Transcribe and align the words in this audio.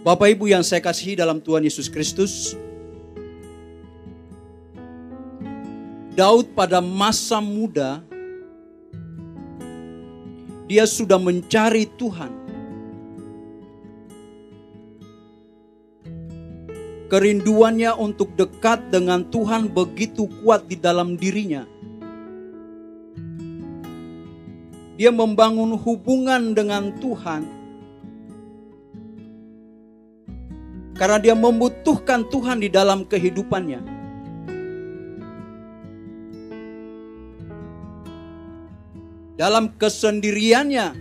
Bapak 0.00 0.32
Ibu 0.32 0.48
yang 0.48 0.64
saya 0.64 0.80
kasihi 0.80 1.12
dalam 1.12 1.44
Tuhan 1.44 1.60
Yesus 1.60 1.92
Kristus, 1.92 2.56
Daud 6.16 6.56
pada 6.56 6.80
masa 6.80 7.36
muda 7.36 8.00
dia 10.64 10.88
sudah 10.88 11.20
mencari 11.20 11.84
Tuhan. 12.00 12.32
Kerinduannya 17.12 17.92
untuk 17.92 18.32
dekat 18.40 18.88
dengan 18.88 19.28
Tuhan 19.28 19.68
begitu 19.68 20.32
kuat 20.40 20.64
di 20.64 20.80
dalam 20.80 21.20
dirinya. 21.20 21.68
Dia 24.96 25.12
membangun 25.12 25.76
hubungan 25.76 26.56
dengan 26.56 26.88
Tuhan 27.04 27.59
Karena 31.00 31.16
dia 31.16 31.32
membutuhkan 31.32 32.28
Tuhan 32.28 32.60
di 32.60 32.68
dalam 32.68 33.08
kehidupannya. 33.08 33.80
Dalam 39.40 39.72
kesendiriannya, 39.80 40.92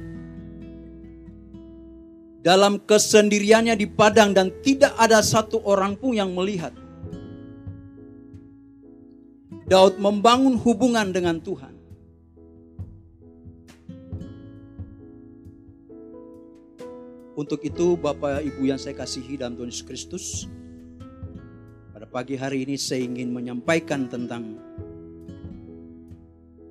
dalam 2.40 2.80
kesendiriannya 2.80 3.76
di 3.76 3.84
padang 3.92 4.32
dan 4.32 4.56
tidak 4.64 4.96
ada 4.96 5.20
satu 5.20 5.60
orang 5.68 6.00
pun 6.00 6.16
yang 6.16 6.32
melihat. 6.32 6.72
Daud 9.68 10.00
membangun 10.00 10.56
hubungan 10.56 11.12
dengan 11.12 11.44
Tuhan. 11.44 11.79
Untuk 17.40 17.64
itu 17.64 17.96
Bapak 17.96 18.44
Ibu 18.44 18.68
yang 18.68 18.76
saya 18.76 19.00
kasihi 19.00 19.40
dalam 19.40 19.56
Tuhan 19.56 19.72
Yesus 19.72 19.88
Kristus, 19.88 20.26
pada 21.96 22.04
pagi 22.04 22.36
hari 22.36 22.68
ini 22.68 22.76
saya 22.76 23.08
ingin 23.08 23.32
menyampaikan 23.32 24.12
tentang 24.12 24.60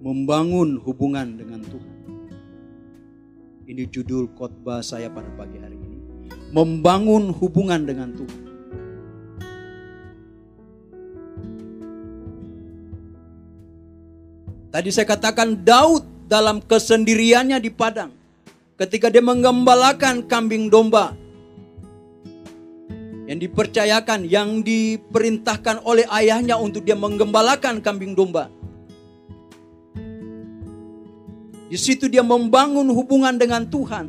membangun 0.04 0.76
hubungan 0.76 1.40
dengan 1.40 1.64
Tuhan. 1.64 1.96
Ini 3.64 3.88
judul 3.88 4.28
khotbah 4.36 4.84
saya 4.84 5.08
pada 5.08 5.32
pagi 5.40 5.56
hari 5.56 5.80
ini. 5.80 5.96
Membangun 6.52 7.32
hubungan 7.32 7.88
dengan 7.88 8.12
Tuhan. 8.12 8.42
Tadi 14.68 14.88
saya 14.92 15.08
katakan 15.08 15.64
Daud 15.64 16.28
dalam 16.28 16.60
kesendiriannya 16.60 17.56
di 17.56 17.72
padang 17.72 18.17
ketika 18.78 19.10
dia 19.10 19.20
menggembalakan 19.20 20.22
kambing 20.30 20.70
domba 20.70 21.18
yang 23.28 23.42
dipercayakan, 23.42 24.24
yang 24.24 24.62
diperintahkan 24.64 25.84
oleh 25.84 26.06
ayahnya 26.08 26.56
untuk 26.56 26.86
dia 26.86 26.96
menggembalakan 26.96 27.82
kambing 27.84 28.16
domba. 28.16 28.48
Di 31.68 31.76
situ 31.76 32.08
dia 32.08 32.24
membangun 32.24 32.88
hubungan 32.88 33.36
dengan 33.36 33.68
Tuhan. 33.68 34.08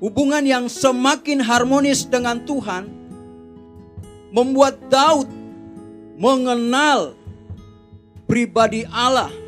Hubungan 0.00 0.42
yang 0.42 0.64
semakin 0.72 1.44
harmonis 1.44 2.08
dengan 2.08 2.40
Tuhan 2.42 2.88
membuat 4.32 4.80
Daud 4.88 5.28
mengenal 6.16 7.12
pribadi 8.24 8.88
Allah 8.88 9.41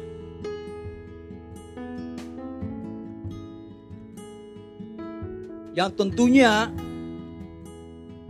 yang 5.75 5.91
tentunya 5.91 6.71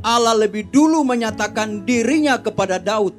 Allah 0.04 0.36
lebih 0.36 0.68
dulu 0.68 1.04
menyatakan 1.04 1.84
dirinya 1.84 2.40
kepada 2.40 2.80
Daud. 2.80 3.16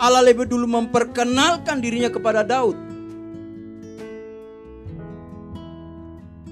Allah 0.00 0.24
lebih 0.24 0.48
dulu 0.48 0.64
memperkenalkan 0.68 1.80
dirinya 1.80 2.08
kepada 2.12 2.40
Daud. 2.44 2.76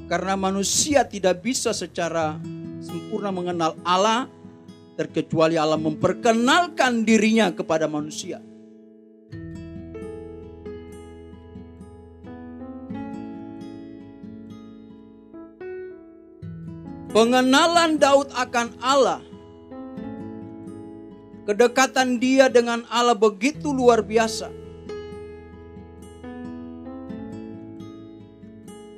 Karena 0.08 0.34
manusia 0.34 1.06
tidak 1.06 1.40
bisa 1.40 1.70
secara 1.70 2.36
sempurna 2.82 3.30
mengenal 3.30 3.78
Allah 3.86 4.26
terkecuali 4.98 5.56
Allah 5.56 5.80
memperkenalkan 5.80 7.08
dirinya 7.08 7.48
kepada 7.54 7.88
manusia. 7.88 8.49
Pengenalan 17.10 17.98
Daud 17.98 18.30
akan 18.30 18.78
Allah. 18.78 19.18
Kedekatan 21.42 22.22
dia 22.22 22.46
dengan 22.46 22.86
Allah 22.86 23.18
begitu 23.18 23.74
luar 23.74 23.98
biasa. 23.98 24.46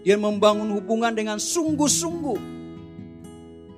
Dia 0.04 0.20
membangun 0.20 0.76
hubungan 0.76 1.16
dengan 1.16 1.40
sungguh-sungguh. 1.40 2.36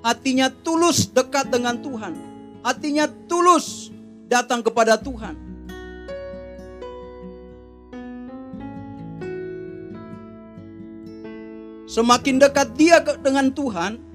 Hatinya 0.02 0.50
tulus 0.50 1.06
dekat 1.06 1.54
dengan 1.54 1.78
Tuhan. 1.78 2.18
Hatinya 2.66 3.06
tulus 3.30 3.94
datang 4.26 4.66
kepada 4.66 4.98
Tuhan. 4.98 5.38
Semakin 11.86 12.42
dekat 12.42 12.74
dia 12.74 12.98
dengan 13.22 13.54
Tuhan, 13.54 14.13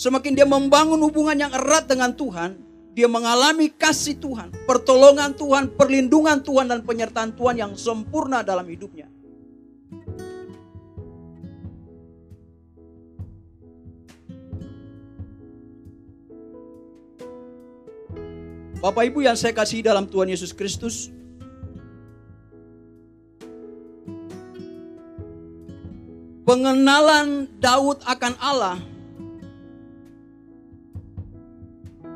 Semakin 0.00 0.32
dia 0.32 0.48
membangun 0.48 0.96
hubungan 1.04 1.36
yang 1.36 1.52
erat 1.52 1.84
dengan 1.84 2.16
Tuhan, 2.16 2.56
dia 2.96 3.04
mengalami 3.04 3.68
kasih 3.68 4.16
Tuhan, 4.16 4.48
pertolongan 4.64 5.36
Tuhan, 5.36 5.76
perlindungan 5.76 6.40
Tuhan, 6.40 6.72
dan 6.72 6.80
penyertaan 6.80 7.36
Tuhan 7.36 7.60
yang 7.60 7.72
sempurna 7.76 8.40
dalam 8.40 8.64
hidupnya. 8.64 9.12
Bapak 18.80 19.04
Ibu 19.04 19.20
yang 19.20 19.36
saya 19.36 19.52
kasih 19.52 19.84
dalam 19.84 20.08
Tuhan 20.08 20.32
Yesus 20.32 20.56
Kristus, 20.56 21.12
pengenalan 26.48 27.52
Daud 27.60 28.00
akan 28.08 28.40
Allah 28.40 28.80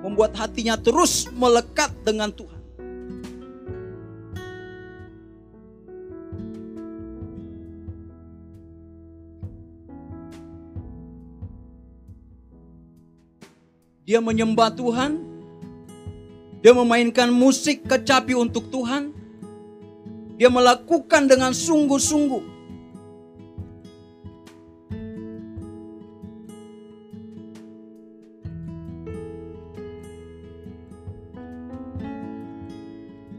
membuat 0.05 0.37
hatinya 0.37 0.77
terus 0.77 1.33
melekat 1.33 1.89
dengan 2.05 2.29
Tuhan. 2.29 2.61
Dia 14.05 14.21
menyembah 14.21 14.69
Tuhan, 14.77 15.17
dia 16.61 16.77
memainkan 16.77 17.33
musik 17.33 17.89
kecapi 17.89 18.37
untuk 18.37 18.69
Tuhan, 18.69 19.17
dia 20.37 20.53
melakukan 20.53 21.25
dengan 21.25 21.57
sungguh-sungguh. 21.57 22.54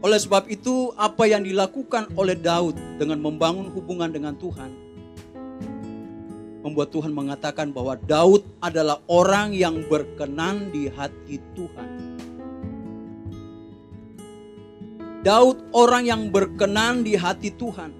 Oleh 0.06 0.22
sebab 0.22 0.46
itu, 0.46 0.94
apa 0.94 1.26
yang 1.26 1.42
dilakukan 1.42 2.14
oleh 2.14 2.38
Daud 2.38 2.78
dengan 2.94 3.18
membangun 3.18 3.74
hubungan 3.74 4.06
dengan 4.06 4.38
Tuhan, 4.38 4.70
membuat 6.62 6.94
Tuhan 6.94 7.10
mengatakan 7.10 7.74
bahwa 7.74 7.98
Daud 7.98 8.46
adalah 8.62 9.02
orang 9.10 9.50
yang 9.50 9.82
berkenan 9.90 10.70
di 10.70 10.86
hati 10.86 11.42
Tuhan. 11.58 11.90
Daud 15.26 15.74
orang 15.74 16.06
yang 16.06 16.30
berkenan 16.30 17.02
di 17.02 17.18
hati 17.18 17.50
Tuhan. 17.50 17.90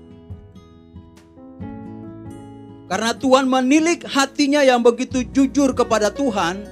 Karena 2.87 3.19
Tuhan 3.19 3.51
menilik 3.51 4.07
hatinya 4.07 4.63
yang 4.63 4.79
begitu 4.79 5.27
jujur 5.35 5.75
kepada 5.75 6.15
Tuhan, 6.15 6.71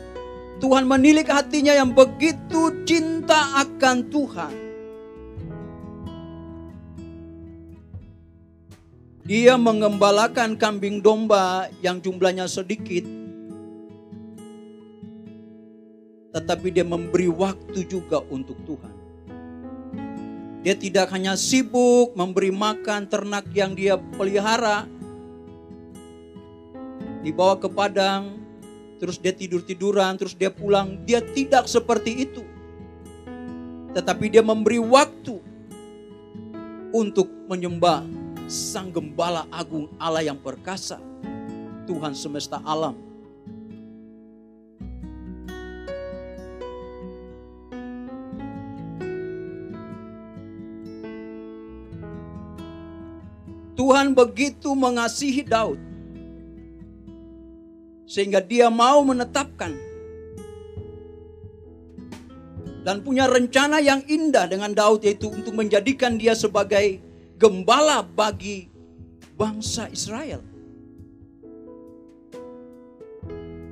Tuhan 0.62 0.86
menilik 0.86 1.26
hatinya 1.26 1.74
yang 1.74 1.90
begitu 1.90 2.86
cinta 2.86 3.66
akan 3.66 4.14
Tuhan. 4.14 4.63
Dia 9.24 9.56
mengembalakan 9.56 10.52
kambing 10.60 11.00
domba 11.00 11.72
yang 11.80 11.96
jumlahnya 11.96 12.44
sedikit. 12.44 13.08
Tetapi 16.36 16.68
dia 16.68 16.84
memberi 16.84 17.32
waktu 17.32 17.88
juga 17.88 18.20
untuk 18.28 18.60
Tuhan. 18.68 18.92
Dia 20.60 20.76
tidak 20.76 21.08
hanya 21.16 21.40
sibuk 21.40 22.12
memberi 22.12 22.52
makan 22.52 23.08
ternak 23.08 23.48
yang 23.56 23.72
dia 23.72 23.96
pelihara, 23.96 24.84
dibawa 27.24 27.56
ke 27.56 27.68
padang, 27.72 28.36
terus 29.00 29.16
dia 29.16 29.32
tidur-tiduran, 29.32 30.20
terus 30.20 30.36
dia 30.36 30.52
pulang. 30.52 31.00
Dia 31.08 31.24
tidak 31.24 31.64
seperti 31.64 32.28
itu. 32.28 32.44
Tetapi 33.96 34.28
dia 34.28 34.44
memberi 34.44 34.84
waktu 34.84 35.40
untuk 36.92 37.32
menyembah 37.48 38.23
Sang 38.44 38.92
Gembala 38.92 39.48
Agung 39.48 39.88
Allah 39.96 40.20
yang 40.20 40.36
perkasa, 40.36 41.00
Tuhan 41.88 42.12
semesta 42.12 42.60
alam. 42.60 42.92
Tuhan 53.74 54.16
begitu 54.16 54.72
mengasihi 54.72 55.44
Daud 55.44 55.76
sehingga 58.08 58.38
dia 58.38 58.70
mau 58.70 59.02
menetapkan 59.02 59.74
dan 62.84 63.00
punya 63.00 63.26
rencana 63.26 63.80
yang 63.80 64.04
indah 64.06 64.46
dengan 64.46 64.72
Daud 64.72 65.02
yaitu 65.02 65.32
untuk 65.32 65.56
menjadikan 65.56 66.20
dia 66.20 66.32
sebagai 66.32 67.02
gembala 67.44 68.00
bagi 68.00 68.72
bangsa 69.36 69.92
Israel. 69.92 70.40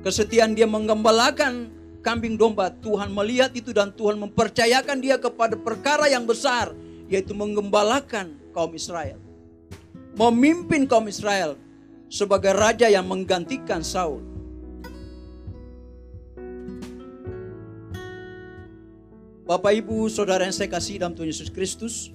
Kesetiaan 0.05 0.53
dia 0.53 0.69
menggembalakan 0.69 1.73
kambing 2.05 2.37
domba, 2.37 2.69
Tuhan 2.69 3.09
melihat 3.09 3.49
itu 3.57 3.73
dan 3.73 3.89
Tuhan 3.89 4.21
mempercayakan 4.21 5.01
dia 5.01 5.17
kepada 5.17 5.57
perkara 5.57 6.05
yang 6.05 6.29
besar 6.29 6.77
yaitu 7.09 7.33
menggembalakan 7.33 8.37
kaum 8.53 8.77
Israel 8.77 9.23
memimpin 10.13 10.85
kaum 10.85 11.09
Israel 11.09 11.57
sebagai 12.09 12.53
raja 12.53 12.85
yang 12.89 13.05
menggantikan 13.09 13.81
Saul. 13.81 14.21
Bapak 19.43 19.75
Ibu, 19.75 20.07
Saudara 20.07 20.47
yang 20.47 20.55
saya 20.55 20.71
kasih 20.71 21.03
dalam 21.03 21.17
Tuhan 21.17 21.27
Yesus 21.27 21.51
Kristus. 21.51 22.13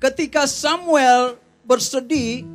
Ketika 0.00 0.48
Samuel 0.48 1.36
bersedih 1.60 2.48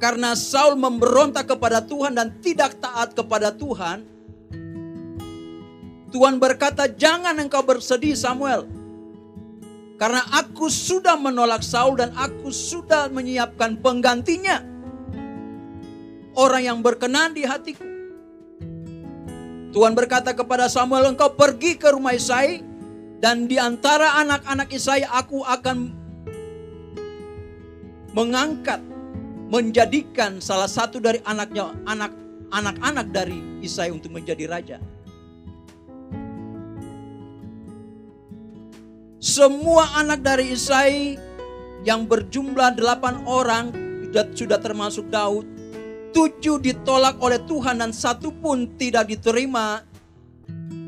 karena 0.00 0.32
Saul 0.32 0.80
memberontak 0.80 1.52
kepada 1.52 1.84
Tuhan 1.84 2.16
dan 2.16 2.32
tidak 2.40 2.80
taat 2.80 3.12
kepada 3.12 3.52
Tuhan, 3.52 4.08
Tuhan 6.08 6.40
berkata, 6.40 6.88
"Jangan 6.88 7.36
engkau 7.36 7.60
bersedih, 7.60 8.16
Samuel. 8.16 8.64
Karena 10.00 10.24
aku 10.32 10.72
sudah 10.72 11.20
menolak 11.20 11.60
Saul 11.60 12.00
dan 12.00 12.14
aku 12.16 12.48
sudah 12.48 13.12
menyiapkan 13.12 13.76
penggantinya. 13.84 14.64
Orang 16.38 16.62
yang 16.62 16.78
berkenan 16.80 17.34
di 17.36 17.42
hatiku. 17.44 17.84
Tuhan 19.74 19.92
berkata 19.92 20.32
kepada 20.32 20.70
Samuel, 20.72 21.12
engkau 21.12 21.34
pergi 21.34 21.76
ke 21.76 21.92
rumah 21.92 22.14
Isai 22.16 22.67
dan 23.18 23.50
di 23.50 23.58
antara 23.58 24.22
anak-anak 24.22 24.70
Isai 24.70 25.02
aku 25.02 25.42
akan 25.42 25.90
mengangkat 28.14 28.78
menjadikan 29.48 30.38
salah 30.38 30.70
satu 30.70 31.02
dari 31.02 31.18
anaknya 31.26 31.74
anak 31.88 32.12
anak-anak 32.54 33.06
dari 33.10 33.38
Isai 33.60 33.90
untuk 33.90 34.14
menjadi 34.14 34.46
raja. 34.48 34.78
Semua 39.18 39.98
anak 39.98 40.22
dari 40.22 40.54
Isai 40.54 41.18
yang 41.82 42.06
berjumlah 42.06 42.78
delapan 42.78 43.18
orang 43.26 43.74
sudah 44.34 44.62
termasuk 44.62 45.10
Daud. 45.10 45.44
Tujuh 46.14 46.62
ditolak 46.64 47.20
oleh 47.20 47.36
Tuhan 47.44 47.84
dan 47.84 47.92
satu 47.92 48.32
pun 48.32 48.64
tidak 48.80 49.12
diterima 49.12 49.84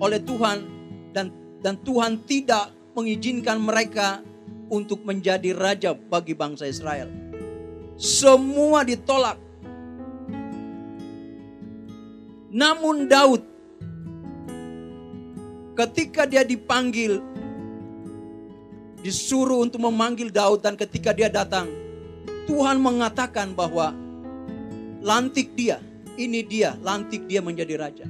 oleh 0.00 0.16
Tuhan 0.24 0.64
dan 1.12 1.28
dan 1.60 1.76
Tuhan 1.80 2.24
tidak 2.24 2.72
mengizinkan 2.96 3.60
mereka 3.60 4.24
untuk 4.72 5.04
menjadi 5.04 5.52
raja 5.52 5.92
bagi 5.94 6.32
bangsa 6.32 6.66
Israel. 6.66 7.08
Semua 8.00 8.84
ditolak. 8.84 9.36
Namun 12.50 13.06
Daud 13.06 13.46
ketika 15.80 16.28
dia 16.28 16.44
dipanggil 16.44 17.24
disuruh 19.00 19.64
untuk 19.64 19.80
memanggil 19.80 20.28
Daud 20.28 20.60
dan 20.60 20.76
ketika 20.76 21.16
dia 21.16 21.32
datang, 21.32 21.72
Tuhan 22.44 22.76
mengatakan 22.76 23.56
bahwa 23.56 23.96
lantik 25.00 25.56
dia, 25.56 25.80
ini 26.20 26.44
dia, 26.44 26.76
lantik 26.84 27.24
dia 27.24 27.40
menjadi 27.40 27.80
raja. 27.80 28.06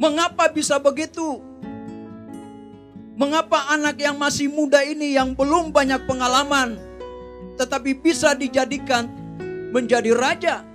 Mengapa 0.00 0.48
bisa 0.50 0.80
begitu? 0.80 1.38
Mengapa 3.14 3.70
anak 3.70 3.94
yang 4.02 4.18
masih 4.18 4.50
muda 4.50 4.82
ini 4.82 5.14
yang 5.14 5.38
belum 5.38 5.70
banyak 5.70 6.02
pengalaman 6.06 6.74
tetapi 7.54 7.94
bisa 7.94 8.34
dijadikan 8.34 9.06
menjadi 9.70 10.10
raja, 10.10 10.66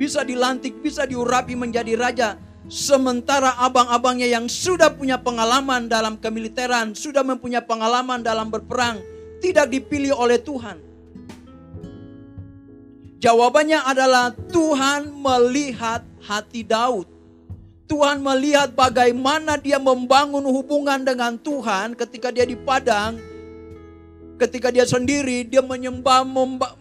bisa 0.00 0.24
dilantik, 0.24 0.80
bisa 0.80 1.04
diurapi 1.04 1.52
menjadi 1.52 1.92
raja, 1.92 2.40
Sementara 2.72 3.52
abang-abangnya 3.60 4.32
yang 4.32 4.48
sudah 4.48 4.88
punya 4.96 5.20
pengalaman 5.20 5.92
dalam 5.92 6.16
kemiliteran, 6.16 6.96
sudah 6.96 7.20
mempunyai 7.20 7.60
pengalaman 7.60 8.24
dalam 8.24 8.48
berperang, 8.48 8.96
tidak 9.44 9.68
dipilih 9.68 10.16
oleh 10.16 10.40
Tuhan. 10.40 10.80
Jawabannya 13.20 13.76
adalah 13.84 14.32
Tuhan 14.48 15.12
melihat 15.12 16.00
hati 16.24 16.64
Daud. 16.64 17.11
Tuhan 17.90 18.22
melihat 18.22 18.72
bagaimana 18.72 19.58
dia 19.58 19.76
membangun 19.76 20.46
hubungan 20.46 21.02
dengan 21.02 21.36
Tuhan 21.36 21.98
ketika 21.98 22.30
dia 22.30 22.46
di 22.46 22.56
padang. 22.56 23.18
Ketika 24.40 24.74
dia 24.74 24.82
sendiri, 24.82 25.46
dia 25.46 25.62
menyembah, 25.62 26.26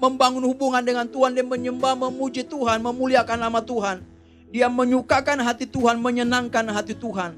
membangun 0.02 0.42
hubungan 0.50 0.82
dengan 0.82 1.06
Tuhan, 1.06 1.38
dia 1.38 1.46
menyembah, 1.46 1.94
memuji 1.94 2.42
Tuhan, 2.42 2.82
memuliakan 2.82 3.38
nama 3.38 3.62
Tuhan. 3.62 4.02
Dia 4.50 4.66
menyukakan 4.66 5.38
hati 5.46 5.70
Tuhan, 5.70 6.02
menyenangkan 6.02 6.66
hati 6.74 6.98
Tuhan. 6.98 7.38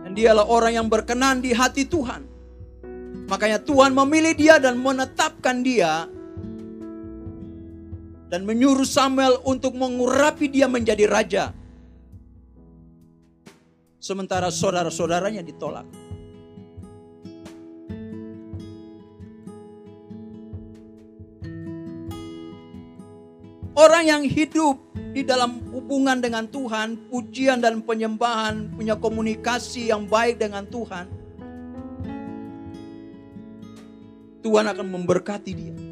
Dan 0.00 0.12
dialah 0.16 0.48
orang 0.48 0.80
yang 0.80 0.88
berkenan 0.88 1.44
di 1.44 1.52
hati 1.52 1.84
Tuhan. 1.84 2.24
Makanya 3.28 3.60
Tuhan 3.60 3.92
memilih 3.92 4.32
dia 4.32 4.56
dan 4.56 4.80
menetapkan 4.80 5.60
dia 5.60 6.08
dan 8.30 8.46
menyuruh 8.46 8.86
Samuel 8.86 9.42
untuk 9.42 9.74
mengurapi 9.74 10.46
dia 10.46 10.70
menjadi 10.70 11.04
raja. 11.10 11.44
Sementara 13.98 14.48
saudara-saudaranya 14.48 15.42
ditolak. 15.42 15.84
Orang 23.74 24.04
yang 24.06 24.22
hidup 24.24 24.78
di 25.10 25.26
dalam 25.26 25.58
hubungan 25.72 26.22
dengan 26.22 26.46
Tuhan, 26.46 27.10
pujian 27.10 27.58
dan 27.58 27.82
penyembahan, 27.82 28.70
punya 28.76 28.94
komunikasi 28.94 29.90
yang 29.90 30.04
baik 30.06 30.38
dengan 30.38 30.68
Tuhan, 30.68 31.08
Tuhan 34.44 34.64
akan 34.68 34.86
memberkati 34.86 35.52
dia. 35.52 35.89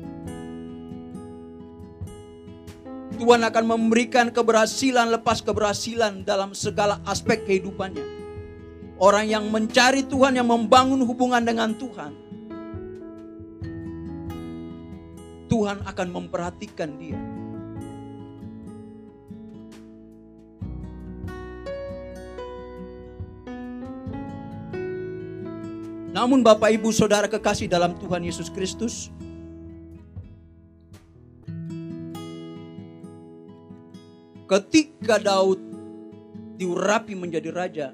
Tuhan 3.17 3.41
akan 3.41 3.65
memberikan 3.65 4.29
keberhasilan 4.29 5.09
lepas 5.17 5.41
keberhasilan 5.41 6.29
dalam 6.29 6.53
segala 6.53 7.01
aspek 7.09 7.49
kehidupannya. 7.49 8.05
Orang 9.01 9.31
yang 9.31 9.49
mencari 9.49 10.05
Tuhan, 10.05 10.37
yang 10.37 10.51
membangun 10.51 11.01
hubungan 11.07 11.41
dengan 11.41 11.73
Tuhan, 11.73 12.13
Tuhan 15.49 15.81
akan 15.89 16.09
memperhatikan 16.13 16.91
dia. 17.01 17.17
Namun 26.13 26.43
Bapak 26.43 26.75
Ibu 26.75 26.91
Saudara 26.91 27.31
kekasih 27.31 27.71
dalam 27.71 27.95
Tuhan 27.95 28.27
Yesus 28.27 28.51
Kristus, 28.51 29.15
ketika 34.49 35.21
Daud 35.21 35.61
diurapi 36.57 37.13
menjadi 37.13 37.53
raja, 37.53 37.89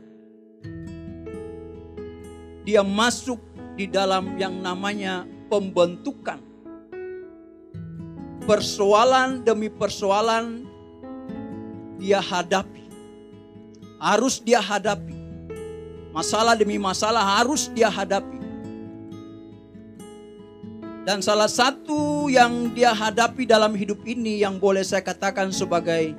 dia 2.63 2.81
masuk 2.87 3.43
di 3.75 3.91
dalam 3.91 4.39
yang 4.39 4.63
namanya 4.63 5.27
pembentukan. 5.51 6.39
Persoalan 8.47 9.43
demi 9.43 9.69
persoalan 9.69 10.65
dia 11.99 12.23
hadapi. 12.23 12.87
harus 14.05 14.37
dia 14.37 14.61
hadapi. 14.61 15.17
Masalah 16.13 16.53
demi 16.53 16.77
masalah 16.77 17.41
harus 17.41 17.73
dia 17.73 17.89
hadapi. 17.89 18.37
Dan 21.09 21.25
salah 21.25 21.49
satu 21.49 22.29
yang 22.29 22.69
dia 22.77 22.93
hadapi 22.93 23.49
dalam 23.49 23.73
hidup 23.73 24.05
ini 24.05 24.45
yang 24.45 24.61
boleh 24.61 24.85
saya 24.85 25.01
katakan 25.01 25.49
sebagai 25.57 26.13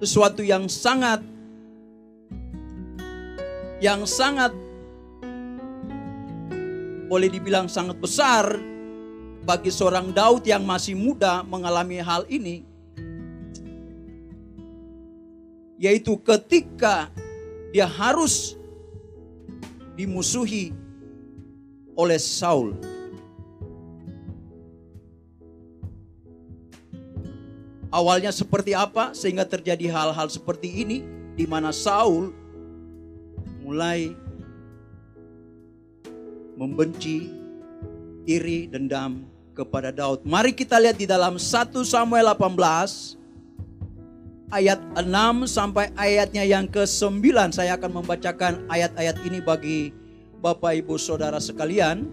sesuatu 0.00 0.44
yang 0.44 0.68
sangat 0.68 1.24
yang 3.80 4.08
sangat 4.08 4.52
boleh 7.06 7.28
dibilang 7.30 7.68
sangat 7.70 7.96
besar 8.00 8.56
bagi 9.46 9.70
seorang 9.70 10.10
Daud 10.10 10.42
yang 10.42 10.66
masih 10.66 10.98
muda 10.98 11.46
mengalami 11.46 12.02
hal 12.02 12.26
ini 12.26 12.66
yaitu 15.76 16.16
ketika 16.24 17.12
dia 17.70 17.84
harus 17.84 18.56
dimusuhi 19.96 20.72
oleh 21.96 22.20
Saul. 22.20 22.76
Awalnya 27.96 28.28
seperti 28.28 28.76
apa 28.76 29.16
sehingga 29.16 29.48
terjadi 29.48 29.88
hal-hal 29.88 30.28
seperti 30.28 30.84
ini 30.84 31.00
di 31.32 31.48
mana 31.48 31.72
Saul 31.72 32.28
mulai 33.64 34.12
membenci, 36.60 37.32
iri, 38.28 38.68
dendam 38.68 39.24
kepada 39.56 39.88
Daud. 39.88 40.28
Mari 40.28 40.52
kita 40.52 40.76
lihat 40.76 41.00
di 41.00 41.08
dalam 41.08 41.40
1 41.40 41.72
Samuel 41.88 42.28
18 42.36 43.16
ayat 44.52 44.76
6 44.92 45.48
sampai 45.48 45.88
ayatnya 45.96 46.44
yang 46.44 46.68
ke-9. 46.68 47.24
Saya 47.56 47.80
akan 47.80 48.04
membacakan 48.04 48.68
ayat-ayat 48.68 49.24
ini 49.24 49.40
bagi 49.40 49.96
Bapak 50.44 50.84
Ibu 50.84 51.00
Saudara 51.00 51.40
sekalian. 51.40 52.04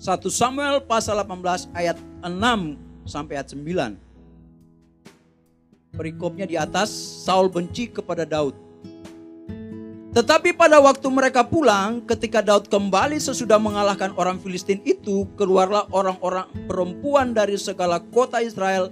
1 0.00 0.08
Samuel 0.32 0.80
pasal 0.88 1.20
18 1.20 1.68
ayat 1.76 2.00
6 2.24 2.32
sampai 3.04 3.36
ayat 3.36 3.52
9. 3.52 4.09
Perikopnya 6.00 6.48
di 6.48 6.56
atas, 6.56 6.88
Saul 7.28 7.52
benci 7.52 7.92
kepada 7.92 8.24
Daud. 8.24 8.56
Tetapi 10.16 10.56
pada 10.56 10.80
waktu 10.80 11.04
mereka 11.12 11.44
pulang, 11.44 12.00
ketika 12.08 12.40
Daud 12.40 12.72
kembali 12.72 13.20
sesudah 13.20 13.60
mengalahkan 13.60 14.16
orang 14.16 14.40
Filistin 14.40 14.80
itu, 14.88 15.28
keluarlah 15.36 15.84
orang-orang 15.92 16.48
perempuan 16.64 17.36
dari 17.36 17.60
segala 17.60 18.00
kota 18.00 18.40
Israel 18.40 18.88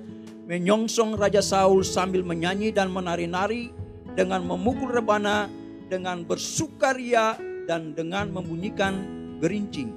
menyongsong 0.52 1.16
Raja 1.16 1.40
Saul 1.40 1.80
sambil 1.80 2.20
menyanyi 2.20 2.76
dan 2.76 2.92
menari-nari 2.92 3.72
dengan 4.12 4.44
memukul 4.44 4.92
rebana, 4.92 5.48
dengan 5.88 6.28
bersukaria 6.28 7.40
dan 7.64 7.96
dengan 7.96 8.28
membunyikan 8.36 9.00
gerincing. 9.40 9.96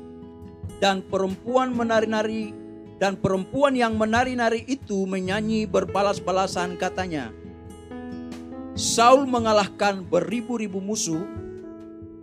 Dan 0.80 1.03
perempuan 1.03 1.75
menari-nari 1.75 2.61
dan 3.01 3.17
perempuan 3.17 3.74
yang 3.74 3.98
menari-nari 3.98 4.62
itu 4.70 5.10
menyanyi 5.10 5.65
berbalas-balasan 5.65 6.77
katanya. 6.77 7.34
Saul 8.77 9.25
mengalahkan 9.25 10.05
beribu-ribu 10.05 10.77
musuh, 10.77 11.25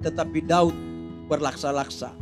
tetapi 0.06 0.46
Daud 0.46 0.72
berlaksa-laksa. 1.26 2.14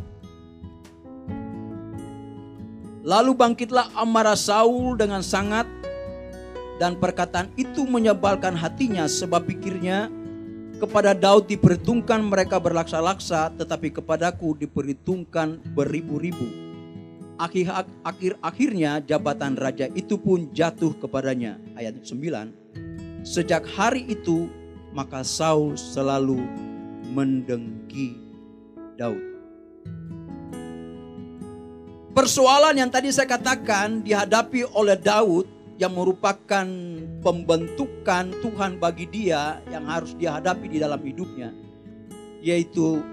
Lalu 3.04 3.36
bangkitlah 3.36 3.92
amarah 3.92 4.34
Saul 4.34 4.96
dengan 4.96 5.20
sangat 5.20 5.68
dan 6.80 6.96
perkataan 6.96 7.52
itu 7.60 7.84
menyebalkan 7.84 8.56
hatinya 8.56 9.04
sebab 9.04 9.46
pikirnya 9.46 10.08
kepada 10.80 11.12
Daud 11.12 11.46
diperhitungkan 11.46 12.18
mereka 12.24 12.58
berlaksa-laksa 12.58 13.54
tetapi 13.54 13.94
kepadaku 13.94 14.58
diperhitungkan 14.58 15.62
beribu-ribu 15.72 16.65
akhir, 17.36 17.66
akhir 18.04 18.32
akhirnya 18.40 19.00
jabatan 19.04 19.56
raja 19.56 19.88
itu 19.92 20.16
pun 20.16 20.48
jatuh 20.52 20.96
kepadanya. 20.96 21.60
Ayat 21.76 22.00
9. 22.02 23.24
Sejak 23.24 23.64
hari 23.76 24.08
itu 24.08 24.48
maka 24.96 25.20
Saul 25.20 25.76
selalu 25.76 26.40
mendengki 27.12 28.16
Daud. 28.96 29.20
Persoalan 32.16 32.80
yang 32.80 32.88
tadi 32.88 33.12
saya 33.12 33.28
katakan 33.28 34.00
dihadapi 34.00 34.64
oleh 34.72 34.96
Daud 34.96 35.44
yang 35.76 35.92
merupakan 35.92 36.64
pembentukan 37.20 38.32
Tuhan 38.40 38.80
bagi 38.80 39.04
dia 39.12 39.60
yang 39.68 39.84
harus 39.84 40.16
dihadapi 40.16 40.72
di 40.72 40.78
dalam 40.80 40.96
hidupnya 41.04 41.52
yaitu 42.40 43.04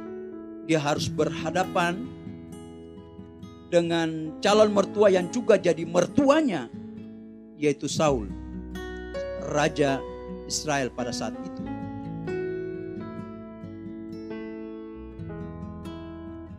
dia 0.64 0.80
harus 0.80 1.12
berhadapan 1.12 2.08
dengan 3.74 4.38
calon 4.38 4.70
mertua 4.70 5.10
yang 5.10 5.34
juga 5.34 5.58
jadi 5.58 5.82
mertuanya, 5.82 6.70
yaitu 7.58 7.90
Saul, 7.90 8.30
raja 9.50 9.98
Israel 10.46 10.94
pada 10.94 11.10
saat 11.10 11.34
itu. 11.42 11.64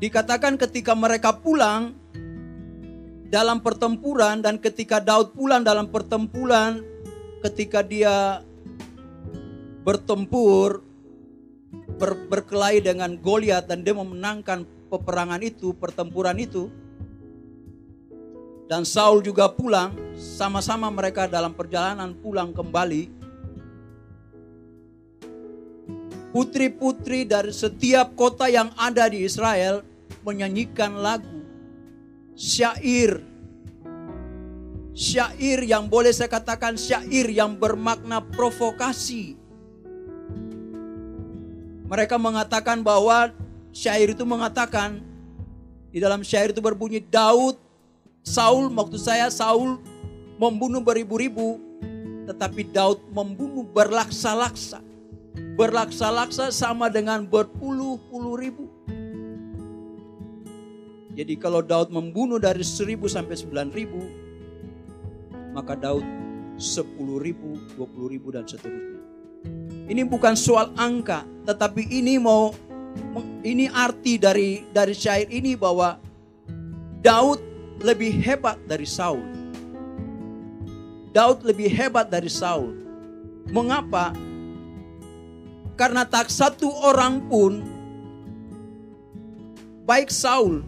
Dikatakan 0.03 0.59
ketika 0.59 0.99
mereka 0.99 1.31
pulang 1.39 1.95
dalam 3.31 3.63
pertempuran 3.63 4.43
dan 4.43 4.59
ketika 4.59 4.99
Daud 4.99 5.39
pulang 5.39 5.63
dalam 5.63 5.87
pertempuran 5.87 6.83
ketika 7.47 7.81
dia 7.81 8.43
bertempur 9.87 10.83
ber, 11.95 12.27
berkelahi 12.27 12.83
dengan 12.83 13.15
Goliat 13.17 13.71
dan 13.71 13.87
dia 13.87 13.95
memenangkan 13.95 14.67
peperangan 14.89 15.41
itu, 15.41 15.73
pertempuran 15.77 16.37
itu, 16.41 16.69
dan 18.65 18.83
Saul 18.89 19.21
juga 19.21 19.53
pulang, 19.53 19.93
sama-sama 20.17 20.89
mereka 20.89 21.29
dalam 21.29 21.53
perjalanan 21.53 22.17
pulang 22.17 22.49
kembali. 22.57 23.13
Putri-putri 26.35 27.23
dari 27.23 27.55
setiap 27.55 28.17
kota 28.19 28.51
yang 28.51 28.75
ada 28.75 29.07
di 29.07 29.23
Israel 29.23 29.87
menyanyikan 30.27 30.99
lagu 30.99 31.45
syair. 32.35 33.23
Syair 34.95 35.63
yang 35.63 35.87
boleh 35.87 36.11
saya 36.11 36.27
katakan 36.27 36.75
syair 36.75 37.31
yang 37.31 37.55
bermakna 37.55 38.19
provokasi. 38.19 39.39
Mereka 41.87 42.19
mengatakan 42.19 42.83
bahwa 42.83 43.31
syair 43.71 44.11
itu 44.11 44.25
mengatakan 44.27 45.05
di 45.95 46.03
dalam 46.03 46.27
syair 46.27 46.51
itu 46.51 46.59
berbunyi 46.59 46.99
Daud 46.99 47.55
Saul, 48.25 48.73
waktu 48.73 48.97
saya 48.97 49.29
Saul 49.29 49.77
membunuh 50.41 50.81
beribu-ribu, 50.81 51.61
tetapi 52.25 52.73
Daud 52.73 53.05
membunuh 53.13 53.69
berlaksa-laksa. 53.69 54.81
Berlaksa-laksa 55.55 56.49
sama 56.51 56.89
dengan 56.89 57.29
berpuluh-puluh 57.29 58.35
ribu. 58.41 58.67
Jadi 61.15 61.39
kalau 61.39 61.63
Daud 61.63 61.95
membunuh 61.95 62.43
dari 62.43 62.67
seribu 62.67 63.07
sampai 63.07 63.39
sembilan 63.39 63.71
ribu, 63.71 64.03
maka 65.55 65.79
Daud 65.79 66.03
sepuluh 66.59 67.23
ribu, 67.23 67.55
dua 67.79 67.87
puluh 67.87 68.11
ribu 68.11 68.35
dan 68.35 68.49
seterusnya. 68.49 68.99
Ini 69.87 70.03
bukan 70.11 70.35
soal 70.35 70.75
angka, 70.75 71.23
tetapi 71.47 71.87
ini 71.87 72.19
mau 72.19 72.51
ini 73.47 73.71
arti 73.71 74.19
dari 74.19 74.67
dari 74.75 74.91
syair 74.91 75.31
ini 75.31 75.55
bahwa 75.55 76.03
Daud 76.99 77.39
lebih 77.83 78.15
hebat 78.23 78.61
dari 78.69 78.87
Saul. 78.87 79.25
Daud 81.15 81.47
lebih 81.47 81.71
hebat 81.71 82.11
dari 82.11 82.27
Saul. 82.27 82.75
Mengapa? 83.51 84.11
Karena 85.75 86.07
tak 86.07 86.31
satu 86.31 86.71
orang 86.71 87.23
pun, 87.27 87.63
baik 89.87 90.11
Saul, 90.11 90.63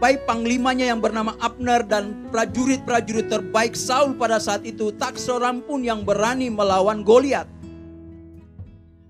baik 0.00 0.24
panglimanya 0.28 0.92
yang 0.92 1.00
bernama 1.00 1.36
Abner 1.40 1.84
dan 1.84 2.28
prajurit-prajurit 2.32 3.28
terbaik 3.28 3.76
Saul 3.76 4.16
pada 4.16 4.40
saat 4.40 4.64
itu, 4.64 4.92
tak 4.96 5.20
seorang 5.20 5.64
pun 5.64 5.84
yang 5.84 6.04
berani 6.04 6.48
melawan 6.48 7.04
Goliat. 7.04 7.48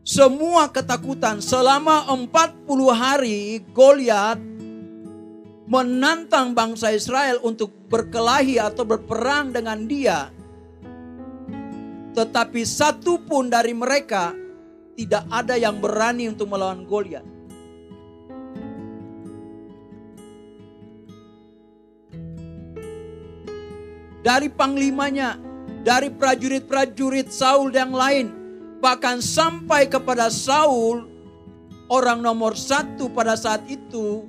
Semua 0.02 0.66
ketakutan 0.66 1.38
selama 1.38 2.10
40 2.10 2.66
hari 2.90 3.62
Goliat 3.70 4.51
menantang 5.66 6.54
bangsa 6.54 6.90
Israel 6.90 7.38
untuk 7.42 7.70
berkelahi 7.90 8.58
atau 8.58 8.82
berperang 8.82 9.54
dengan 9.54 9.86
dia. 9.86 10.30
Tetapi 12.12 12.62
satu 12.66 13.24
pun 13.24 13.48
dari 13.48 13.72
mereka 13.72 14.36
tidak 14.98 15.24
ada 15.32 15.56
yang 15.56 15.80
berani 15.80 16.28
untuk 16.28 16.52
melawan 16.52 16.84
Goliat. 16.84 17.24
Dari 24.22 24.46
panglimanya, 24.54 25.34
dari 25.82 26.12
prajurit-prajurit 26.12 27.32
Saul 27.34 27.74
yang 27.74 27.90
lain, 27.90 28.42
Bahkan 28.82 29.22
sampai 29.22 29.86
kepada 29.86 30.26
Saul, 30.26 31.06
orang 31.86 32.18
nomor 32.18 32.58
satu 32.58 33.06
pada 33.14 33.38
saat 33.38 33.62
itu, 33.70 34.26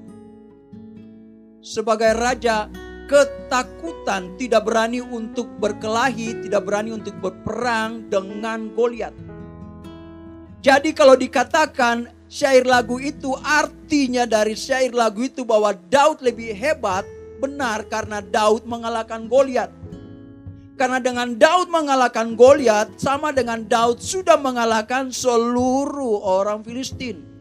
sebagai 1.64 2.12
raja, 2.20 2.68
ketakutan, 3.08 4.36
tidak 4.36 4.68
berani 4.68 5.00
untuk 5.00 5.48
berkelahi, 5.64 6.44
tidak 6.44 6.68
berani 6.68 6.92
untuk 6.92 7.16
berperang 7.24 8.12
dengan 8.12 8.68
Goliat. 8.76 9.16
Jadi 10.60 10.92
kalau 10.92 11.16
dikatakan 11.16 12.12
syair 12.28 12.68
lagu 12.68 13.00
itu 13.00 13.36
artinya 13.44 14.28
dari 14.28 14.56
syair 14.60 14.92
lagu 14.92 15.24
itu 15.24 15.48
bahwa 15.48 15.72
Daud 15.76 16.20
lebih 16.20 16.52
hebat, 16.52 17.08
benar 17.40 17.88
karena 17.88 18.20
Daud 18.20 18.68
mengalahkan 18.68 19.32
Goliat. 19.32 19.72
Karena 20.74 21.00
dengan 21.00 21.36
Daud 21.38 21.72
mengalahkan 21.72 22.36
Goliat 22.36 22.98
sama 23.00 23.32
dengan 23.32 23.64
Daud 23.64 24.04
sudah 24.04 24.36
mengalahkan 24.36 25.16
seluruh 25.16 26.24
orang 26.24 26.66
Filistin. 26.66 27.33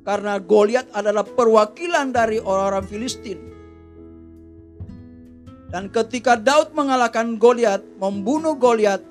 Karena 0.00 0.40
Goliat 0.40 0.88
adalah 0.96 1.22
perwakilan 1.22 2.08
dari 2.10 2.40
orang-orang 2.40 2.86
Filistin. 2.88 3.38
Dan 5.70 5.86
ketika 5.92 6.34
Daud 6.34 6.74
mengalahkan 6.74 7.38
Goliat, 7.38 7.84
membunuh 8.00 8.58
Goliat, 8.58 9.04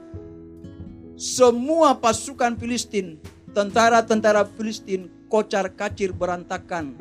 semua 1.16 1.96
pasukan 1.96 2.58
Filistin, 2.60 3.22
tentara-tentara 3.56 4.44
Filistin 4.44 5.08
kocar 5.30 5.72
kacir 5.72 6.12
berantakan. 6.12 6.98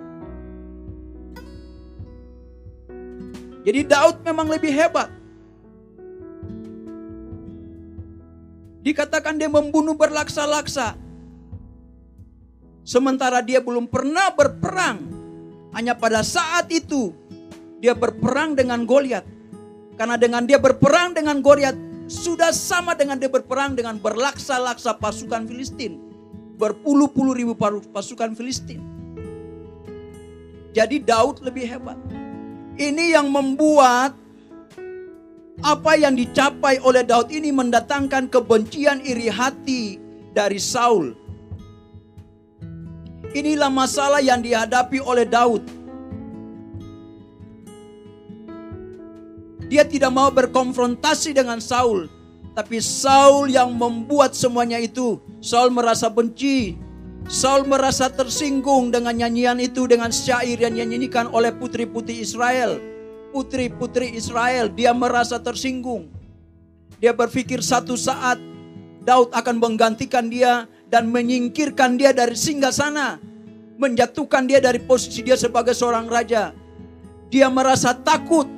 Jadi 3.67 3.81
Daud 3.85 4.23
memang 4.23 4.47
lebih 4.47 4.71
hebat. 4.71 5.11
Dikatakan 8.81 9.37
dia 9.37 9.51
membunuh 9.51 9.93
berlaksa-laksa. 9.99 11.08
Sementara 12.89 13.45
dia 13.45 13.61
belum 13.61 13.85
pernah 13.85 14.33
berperang. 14.33 15.05
Hanya 15.77 15.93
pada 15.93 16.25
saat 16.25 16.73
itu 16.73 17.13
dia 17.85 17.93
berperang 17.93 18.57
dengan 18.57 18.89
Goliat. 18.89 19.29
Karena 20.01 20.17
dengan 20.17 20.49
dia 20.49 20.57
berperang 20.57 21.13
dengan 21.13 21.45
Goliat 21.45 21.77
sudah 22.09 22.49
sama 22.49 22.97
dengan 22.97 23.21
dia 23.21 23.29
berperang 23.29 23.77
dengan 23.77 24.01
berlaksa-laksa 24.01 24.97
pasukan 24.97 25.45
Filistin. 25.45 26.01
Berpuluh-puluh 26.57 27.37
ribu 27.37 27.53
pasukan 27.93 28.33
Filistin. 28.33 28.81
Jadi 30.73 31.05
Daud 31.05 31.45
lebih 31.45 31.69
hebat. 31.69 32.01
Ini 32.81 33.21
yang 33.21 33.29
membuat 33.29 34.17
apa 35.61 35.93
yang 35.99 36.17
dicapai 36.17 36.81
oleh 36.81 37.05
Daud 37.05 37.29
ini 37.35 37.53
mendatangkan 37.53 38.33
kebencian 38.33 39.05
iri 39.05 39.29
hati 39.29 40.01
dari 40.33 40.57
Saul. 40.57 41.18
Inilah 43.37 43.69
masalah 43.69 44.21
yang 44.25 44.41
dihadapi 44.41 45.03
oleh 45.05 45.29
Daud. 45.29 45.65
Dia 49.69 49.85
tidak 49.85 50.09
mau 50.09 50.33
berkonfrontasi 50.33 51.37
dengan 51.37 51.61
Saul, 51.61 52.09
tapi 52.57 52.81
Saul 52.81 53.53
yang 53.53 53.77
membuat 53.77 54.33
semuanya 54.33 54.81
itu. 54.81 55.21
Saul 55.45 55.69
merasa 55.69 56.09
benci, 56.09 56.81
Saul 57.29 57.69
merasa 57.69 58.09
tersinggung 58.09 58.89
dengan 58.89 59.13
nyanyian 59.13 59.61
itu, 59.61 59.85
dengan 59.85 60.09
syair 60.09 60.57
yang 60.57 60.73
dinyanyikan 60.73 61.29
oleh 61.29 61.53
putri-putri 61.53 62.25
Israel 62.25 62.81
putri-putri 63.31 64.17
Israel, 64.17 64.73
dia 64.73 64.93
merasa 64.97 65.37
tersinggung. 65.37 66.09
Dia 66.99 67.15
berpikir 67.15 67.63
satu 67.63 67.95
saat 67.95 68.41
Daud 69.05 69.31
akan 69.31 69.57
menggantikan 69.63 70.27
dia 70.27 70.67
dan 70.89 71.09
menyingkirkan 71.09 72.01
dia 72.01 72.13
dari 72.13 72.37
singgah 72.37 72.73
sana. 72.73 73.21
Menjatuhkan 73.79 74.51
dia 74.51 74.59
dari 74.59 74.83
posisi 74.83 75.23
dia 75.23 75.39
sebagai 75.39 75.73
seorang 75.73 76.11
raja. 76.11 76.51
Dia 77.31 77.47
merasa 77.47 77.95
takut. 77.95 78.49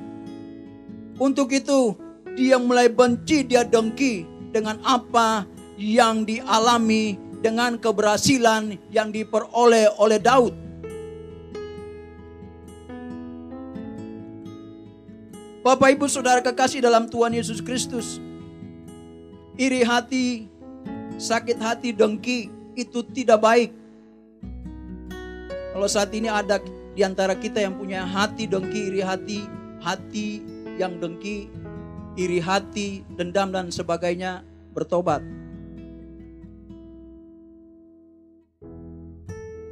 Untuk 1.20 1.52
itu 1.52 1.92
dia 2.32 2.56
mulai 2.56 2.88
benci, 2.88 3.44
dia 3.44 3.60
dengki 3.60 4.24
dengan 4.50 4.80
apa 4.80 5.44
yang 5.76 6.24
dialami 6.24 7.20
dengan 7.40 7.76
keberhasilan 7.76 8.76
yang 8.92 9.08
diperoleh 9.12 9.92
oleh 10.00 10.18
Daud. 10.20 10.54
Bapak 15.60 15.92
Ibu 15.92 16.08
Saudara 16.08 16.40
kekasih 16.40 16.80
dalam 16.80 17.08
Tuhan 17.12 17.36
Yesus 17.36 17.60
Kristus. 17.60 18.16
Iri 19.60 19.84
hati, 19.84 20.49
sakit 21.20 21.60
hati, 21.60 21.92
dengki 21.92 22.48
itu 22.72 23.04
tidak 23.12 23.44
baik. 23.44 23.70
Kalau 25.76 25.86
saat 25.86 26.10
ini 26.16 26.32
ada 26.32 26.56
di 26.96 27.04
antara 27.04 27.36
kita 27.36 27.60
yang 27.60 27.76
punya 27.76 28.08
hati 28.08 28.48
dengki, 28.48 28.90
iri 28.90 29.04
hati, 29.04 29.44
hati 29.84 30.40
yang 30.80 30.96
dengki, 30.96 31.52
iri 32.16 32.40
hati, 32.40 33.04
dendam 33.14 33.52
dan 33.52 33.68
sebagainya, 33.68 34.40
bertobat. 34.72 35.20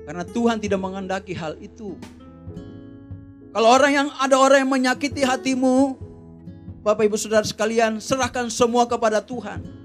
Karena 0.09 0.25
Tuhan 0.25 0.57
tidak 0.57 0.81
mengendaki 0.81 1.37
hal 1.37 1.57
itu. 1.61 1.97
Kalau 3.53 3.69
orang 3.69 3.93
yang 3.93 4.09
ada 4.17 4.37
orang 4.41 4.65
yang 4.65 4.73
menyakiti 4.73 5.21
hatimu, 5.21 5.97
Bapak 6.81 7.05
Ibu 7.09 7.17
Saudara 7.21 7.45
sekalian, 7.45 8.01
serahkan 8.01 8.49
semua 8.49 8.89
kepada 8.89 9.21
Tuhan. 9.21 9.78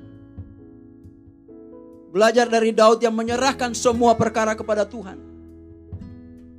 Belajar 2.13 2.45
dari 2.45 2.69
Daud 2.69 3.01
yang 3.01 3.17
menyerahkan 3.17 3.73
semua 3.73 4.13
perkara 4.13 4.53
kepada 4.53 4.85
Tuhan. 4.85 5.17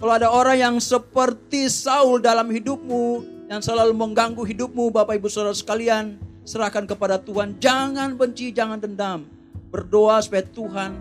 Kalau 0.02 0.10
ada 0.18 0.26
orang 0.26 0.58
yang 0.58 0.76
seperti 0.82 1.70
Saul 1.70 2.18
dalam 2.18 2.50
hidupmu, 2.50 3.22
yang 3.46 3.62
selalu 3.62 3.94
mengganggu 3.94 4.42
hidupmu, 4.42 4.90
Bapak 4.90 5.14
Ibu 5.14 5.30
Saudara 5.30 5.54
sekalian, 5.54 6.18
serahkan 6.42 6.90
kepada 6.90 7.22
Tuhan. 7.22 7.54
Jangan 7.62 8.18
benci, 8.18 8.50
jangan 8.50 8.82
dendam. 8.82 9.30
Berdoa 9.70 10.18
supaya 10.26 10.42
Tuhan 10.42 10.98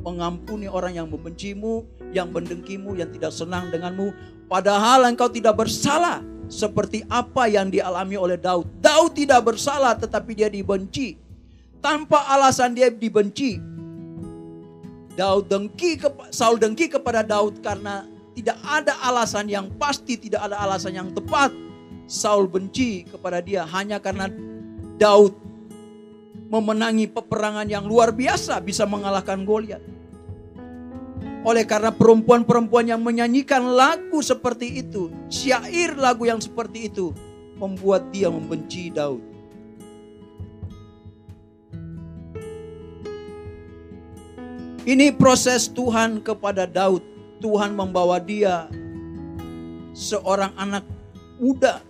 mengampuni 0.00 0.64
orang 0.64 0.96
yang 0.96 1.12
membencimu, 1.12 1.84
yang 2.16 2.32
mendengkimu, 2.32 2.96
yang 2.96 3.12
tidak 3.12 3.36
senang 3.36 3.68
denganmu. 3.68 4.16
Padahal 4.48 5.04
engkau 5.12 5.28
tidak 5.28 5.60
bersalah 5.60 6.24
seperti 6.48 7.04
apa 7.12 7.52
yang 7.52 7.68
dialami 7.68 8.16
oleh 8.16 8.40
Daud. 8.40 8.64
Daud 8.80 9.12
tidak 9.12 9.44
bersalah 9.44 9.92
tetapi 9.92 10.32
dia 10.32 10.48
dibenci. 10.48 11.20
Tanpa 11.84 12.32
alasan 12.32 12.72
dia 12.72 12.88
dibenci. 12.88 13.60
Daud 15.18 15.50
dengki 15.50 15.98
Saul 16.30 16.62
dengki 16.62 16.86
kepada 16.86 17.26
Daud 17.26 17.58
karena 17.60 18.06
tidak 18.34 18.58
ada 18.62 18.94
alasan 19.04 19.50
yang 19.50 19.66
pasti, 19.76 20.16
tidak 20.16 20.46
ada 20.46 20.56
alasan 20.62 20.94
yang 20.94 21.08
tepat. 21.10 21.50
Saul 22.10 22.50
benci 22.50 23.06
kepada 23.06 23.38
dia 23.38 23.62
hanya 23.66 24.02
karena 24.02 24.26
Daud 24.98 25.34
memenangi 26.50 27.06
peperangan 27.06 27.70
yang 27.70 27.86
luar 27.86 28.10
biasa 28.10 28.58
bisa 28.58 28.82
mengalahkan 28.82 29.46
Goliat. 29.46 29.82
Oleh 31.40 31.64
karena 31.64 31.88
perempuan-perempuan 31.94 32.84
yang 32.90 33.00
menyanyikan 33.00 33.64
lagu 33.64 34.20
seperti 34.20 34.82
itu, 34.84 35.08
syair 35.32 35.96
lagu 35.96 36.28
yang 36.28 36.42
seperti 36.42 36.92
itu, 36.92 37.16
membuat 37.56 38.12
dia 38.12 38.28
membenci 38.28 38.92
Daud. 38.92 39.29
Ini 44.88 45.12
proses 45.12 45.68
Tuhan 45.68 46.24
kepada 46.24 46.64
Daud. 46.64 47.04
Tuhan 47.40 47.76
membawa 47.76 48.16
dia 48.20 48.68
seorang 49.92 50.52
anak 50.56 50.84
muda, 51.36 51.80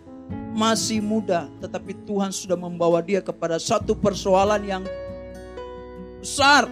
masih 0.54 0.98
muda, 1.02 1.46
tetapi 1.62 1.94
Tuhan 2.06 2.30
sudah 2.34 2.58
membawa 2.58 3.02
dia 3.02 3.22
kepada 3.22 3.58
satu 3.58 3.94
persoalan 3.94 4.62
yang 4.62 4.82
besar, 6.22 6.66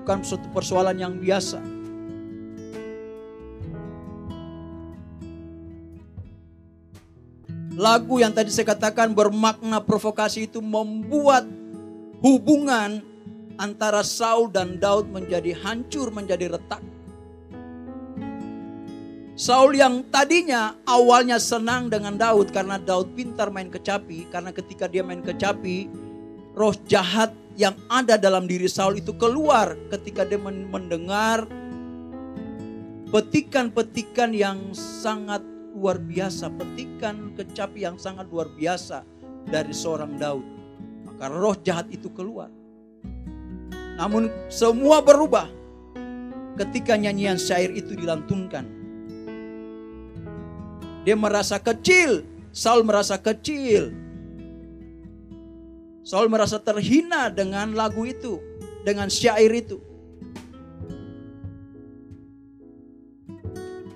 bukan 0.00 0.20
suatu 0.24 0.48
persoalan 0.52 0.96
yang 0.96 1.16
biasa. 1.16 1.60
Lagu 7.72 8.20
yang 8.20 8.32
tadi 8.36 8.52
saya 8.52 8.76
katakan 8.76 9.12
bermakna 9.16 9.80
provokasi 9.80 10.44
itu 10.44 10.60
membuat 10.60 11.48
hubungan 12.20 13.11
antara 13.58 14.00
Saul 14.06 14.52
dan 14.52 14.78
Daud 14.78 15.08
menjadi 15.10 15.56
hancur, 15.58 16.12
menjadi 16.14 16.52
retak. 16.56 16.80
Saul 19.32 19.74
yang 19.74 20.06
tadinya 20.12 20.76
awalnya 20.86 21.40
senang 21.40 21.90
dengan 21.90 22.14
Daud 22.14 22.52
karena 22.52 22.78
Daud 22.78 23.16
pintar 23.16 23.50
main 23.50 23.72
kecapi. 23.72 24.30
Karena 24.30 24.54
ketika 24.54 24.86
dia 24.86 25.02
main 25.02 25.24
kecapi, 25.24 25.90
roh 26.54 26.76
jahat 26.86 27.32
yang 27.58 27.74
ada 27.88 28.20
dalam 28.20 28.46
diri 28.46 28.70
Saul 28.70 29.00
itu 29.00 29.16
keluar 29.16 29.74
ketika 29.90 30.22
dia 30.22 30.38
mendengar 30.40 31.48
petikan-petikan 33.10 34.30
yang 34.36 34.72
sangat 34.76 35.40
luar 35.74 35.98
biasa, 35.98 36.52
petikan 36.52 37.32
kecapi 37.34 37.88
yang 37.88 37.96
sangat 37.96 38.28
luar 38.28 38.46
biasa 38.52 39.02
dari 39.48 39.72
seorang 39.72 40.20
Daud. 40.20 40.46
Maka 41.08 41.26
roh 41.32 41.56
jahat 41.58 41.88
itu 41.90 42.12
keluar. 42.12 42.61
Namun 44.02 44.26
semua 44.50 44.98
berubah 44.98 45.46
ketika 46.58 46.98
nyanyian 46.98 47.38
syair 47.38 47.70
itu 47.70 47.94
dilantunkan. 47.94 48.66
Dia 51.06 51.14
merasa 51.14 51.62
kecil, 51.62 52.26
Saul 52.50 52.82
merasa 52.82 53.14
kecil. 53.14 53.94
Saul 56.02 56.26
merasa 56.26 56.58
terhina 56.58 57.30
dengan 57.30 57.78
lagu 57.78 58.02
itu, 58.02 58.42
dengan 58.82 59.06
syair 59.06 59.54
itu. 59.54 59.78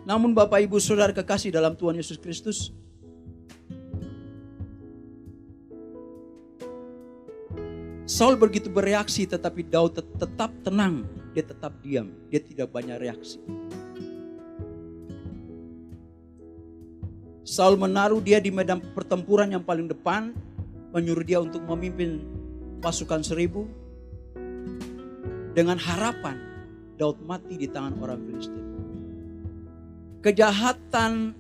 Namun 0.07 0.39
Bapak 0.39 0.63
Ibu 0.71 0.79
Saudara 0.79 1.11
kekasih 1.11 1.51
dalam 1.51 1.75
Tuhan 1.75 1.99
Yesus 1.99 2.15
Kristus, 2.15 2.71
Saul 8.07 8.39
begitu 8.39 8.71
bereaksi 8.71 9.27
tetapi 9.27 9.67
Daud 9.67 9.99
tetap 9.99 10.55
tenang, 10.63 11.03
dia 11.35 11.43
tetap 11.43 11.75
diam, 11.83 12.15
dia 12.31 12.39
tidak 12.39 12.71
banyak 12.71 13.03
reaksi. 13.03 13.43
Saul 17.43 17.75
menaruh 17.75 18.23
dia 18.23 18.39
di 18.39 18.55
medan 18.55 18.79
pertempuran 18.95 19.51
yang 19.51 19.67
paling 19.67 19.91
depan, 19.91 20.31
menyuruh 20.95 21.27
dia 21.27 21.43
untuk 21.43 21.67
memimpin 21.67 22.23
pasukan 22.79 23.27
seribu 23.27 23.67
dengan 25.59 25.75
harapan 25.75 26.39
Daud 26.95 27.19
mati 27.27 27.59
di 27.59 27.67
tangan 27.67 27.99
orang 27.99 28.23
Filistin. 28.23 28.67
Kejahatan 30.23 31.35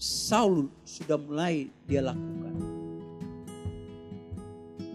Saul 0.00 0.72
sudah 0.88 1.20
mulai 1.20 1.68
dia 1.84 2.00
lakukan. 2.00 2.47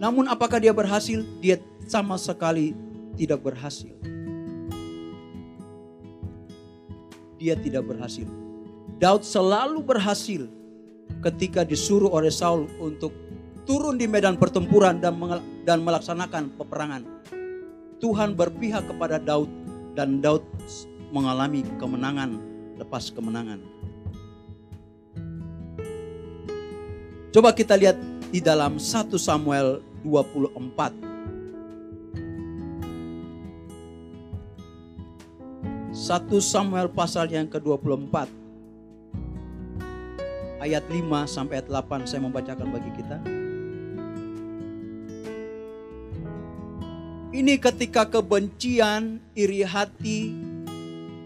Namun 0.04 0.28
apakah 0.28 0.60
dia 0.60 0.76
berhasil? 0.76 1.24
Dia 1.40 1.56
sama 1.88 2.20
sekali 2.20 2.76
tidak 3.16 3.40
berhasil. 3.40 3.88
Dia 7.40 7.56
tidak 7.56 7.88
berhasil. 7.88 8.28
Daud 9.00 9.24
selalu 9.24 9.80
berhasil 9.80 10.44
ketika 11.24 11.64
disuruh 11.64 12.12
oleh 12.12 12.28
Saul 12.28 12.68
untuk 12.76 13.16
turun 13.64 13.96
di 13.96 14.04
medan 14.04 14.36
pertempuran 14.36 15.00
dan 15.00 15.16
dan 15.64 15.80
melaksanakan 15.80 16.52
peperangan. 16.60 17.00
Tuhan 17.96 18.36
berpihak 18.36 18.84
kepada 18.84 19.16
Daud 19.16 19.48
dan 19.96 20.20
Daud 20.20 20.44
mengalami 21.16 21.64
kemenangan 21.80 22.36
lepas 22.76 23.08
kemenangan. 23.08 23.56
Coba 27.32 27.56
kita 27.56 27.72
lihat 27.80 27.96
di 28.28 28.44
dalam 28.44 28.76
1 28.76 29.08
Samuel 29.16 29.93
24. 30.04 31.14
1 35.94 36.28
Samuel 36.42 36.92
pasal 36.92 37.32
yang 37.32 37.48
ke-24 37.48 38.28
ayat 40.60 40.84
5 40.90 41.00
sampai 41.24 41.60
ayat 41.60 41.68
8 41.70 42.08
saya 42.08 42.20
membacakan 42.24 42.68
bagi 42.72 42.90
kita. 42.92 43.18
Ini 47.34 47.58
ketika 47.58 48.06
kebencian, 48.06 49.18
iri 49.34 49.66
hati, 49.66 50.30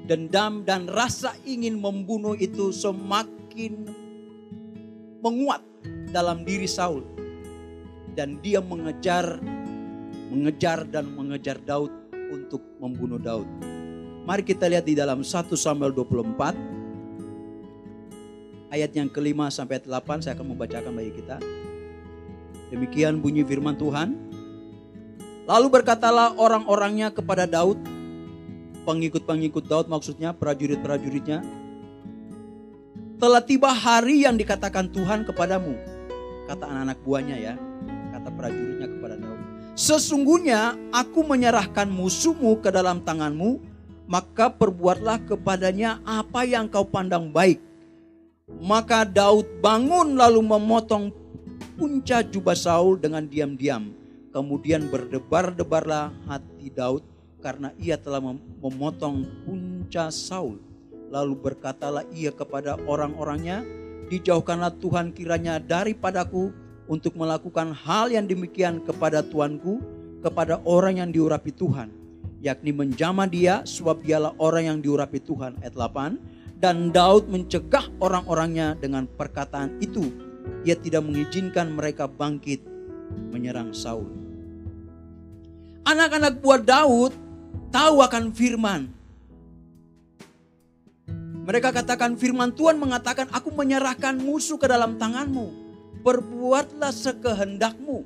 dendam 0.08 0.64
dan 0.64 0.88
rasa 0.88 1.36
ingin 1.44 1.76
membunuh 1.76 2.32
itu 2.32 2.72
semakin 2.72 3.84
menguat 5.20 5.60
dalam 6.08 6.48
diri 6.48 6.64
Saul. 6.64 7.04
Dan 8.18 8.42
dia 8.42 8.58
mengejar, 8.58 9.38
mengejar 10.34 10.82
dan 10.90 11.06
mengejar 11.14 11.54
Daud 11.62 11.94
untuk 12.34 12.58
membunuh 12.82 13.22
Daud. 13.22 13.46
Mari 14.26 14.42
kita 14.42 14.66
lihat 14.66 14.82
di 14.82 14.98
dalam 14.98 15.22
1 15.22 15.54
Samuel 15.54 15.94
24 15.94 18.74
ayat 18.74 18.90
yang 18.90 19.06
kelima 19.06 19.54
sampai 19.54 19.78
delapan 19.78 20.18
saya 20.18 20.34
akan 20.34 20.50
membacakan 20.50 20.98
bagi 20.98 21.14
kita. 21.14 21.38
Demikian 22.74 23.22
bunyi 23.22 23.46
firman 23.46 23.78
Tuhan. 23.78 24.18
Lalu 25.46 25.78
berkatalah 25.78 26.34
orang-orangnya 26.42 27.14
kepada 27.14 27.46
Daud, 27.46 27.78
pengikut-pengikut 28.82 29.62
Daud 29.62 29.86
maksudnya 29.86 30.34
prajurit-prajuritnya, 30.34 31.46
telah 33.22 33.46
tiba 33.46 33.70
hari 33.70 34.26
yang 34.26 34.34
dikatakan 34.34 34.90
Tuhan 34.90 35.22
kepadamu 35.22 35.98
kata 36.48 36.64
anak-anak 36.64 36.98
buahnya 37.04 37.36
ya, 37.36 37.54
kata 38.28 38.36
prajuritnya 38.36 38.88
kepada 38.92 39.16
Daud. 39.16 39.40
Sesungguhnya 39.72 40.76
aku 40.92 41.24
menyerahkan 41.24 41.88
musuhmu 41.88 42.60
ke 42.60 42.68
dalam 42.68 43.00
tanganmu, 43.00 43.56
maka 44.04 44.52
perbuatlah 44.52 45.24
kepadanya 45.24 46.04
apa 46.04 46.44
yang 46.44 46.68
kau 46.68 46.84
pandang 46.84 47.32
baik. 47.32 47.56
Maka 48.60 49.08
Daud 49.08 49.48
bangun 49.64 50.16
lalu 50.16 50.44
memotong 50.44 51.12
punca 51.80 52.20
jubah 52.20 52.56
Saul 52.56 53.00
dengan 53.00 53.24
diam-diam. 53.24 53.92
Kemudian 54.28 54.92
berdebar-debarlah 54.92 56.12
hati 56.28 56.68
Daud 56.68 57.00
karena 57.40 57.72
ia 57.80 57.96
telah 57.96 58.20
memotong 58.60 59.24
punca 59.48 60.12
Saul. 60.12 60.60
Lalu 61.08 61.32
berkatalah 61.40 62.04
ia 62.12 62.28
kepada 62.28 62.76
orang-orangnya, 62.84 63.64
dijauhkanlah 64.12 64.76
Tuhan 64.76 65.16
kiranya 65.16 65.56
daripadaku 65.56 66.67
untuk 66.88 67.14
melakukan 67.14 67.76
hal 67.76 68.08
yang 68.08 68.24
demikian 68.24 68.80
kepada 68.82 69.20
Tuanku, 69.20 69.78
kepada 70.24 70.58
orang 70.64 71.04
yang 71.04 71.10
diurapi 71.12 71.52
Tuhan. 71.54 71.92
Yakni 72.40 72.72
menjama 72.72 73.28
dia 73.28 73.62
sebab 73.68 74.00
dialah 74.02 74.32
orang 74.40 74.72
yang 74.74 74.78
diurapi 74.80 75.20
Tuhan. 75.20 75.60
Ayat 75.60 75.76
8. 75.76 76.58
Dan 76.58 76.90
Daud 76.90 77.30
mencegah 77.30 77.86
orang-orangnya 78.02 78.74
dengan 78.74 79.06
perkataan 79.06 79.78
itu. 79.78 80.10
Ia 80.66 80.74
tidak 80.74 81.06
mengizinkan 81.06 81.70
mereka 81.70 82.08
bangkit 82.08 82.64
menyerang 83.30 83.70
Saul. 83.76 84.10
Anak-anak 85.86 86.40
buah 86.42 86.62
Daud 86.64 87.12
tahu 87.70 88.02
akan 88.02 88.32
firman 88.32 88.98
mereka 91.48 91.72
katakan 91.72 92.12
firman 92.20 92.52
Tuhan 92.52 92.76
mengatakan 92.76 93.24
aku 93.32 93.48
menyerahkan 93.48 94.20
musuh 94.20 94.60
ke 94.60 94.68
dalam 94.68 95.00
tanganmu. 95.00 95.67
Perbuatlah 96.08 96.88
sekehendakmu. 96.88 98.00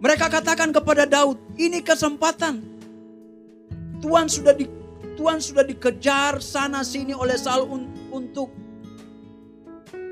Mereka 0.00 0.32
katakan 0.32 0.72
kepada 0.72 1.04
Daud, 1.04 1.36
ini 1.60 1.84
kesempatan. 1.84 2.64
Tuhan 4.00 4.32
sudah 4.32 4.56
di 4.56 4.64
Tuhan 5.12 5.44
sudah 5.44 5.60
dikejar 5.60 6.40
sana 6.40 6.80
sini 6.80 7.12
oleh 7.12 7.36
Saul 7.36 7.68
un, 7.68 7.82
untuk 8.08 8.48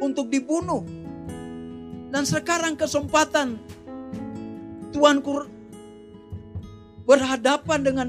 untuk 0.05 0.29
dibunuh. 0.29 0.85
Dan 2.13 2.29
sekarang 2.29 2.77
kesempatan 2.77 3.57
Tuhan 4.93 5.25
berhadapan 7.09 7.81
dengan 7.81 8.09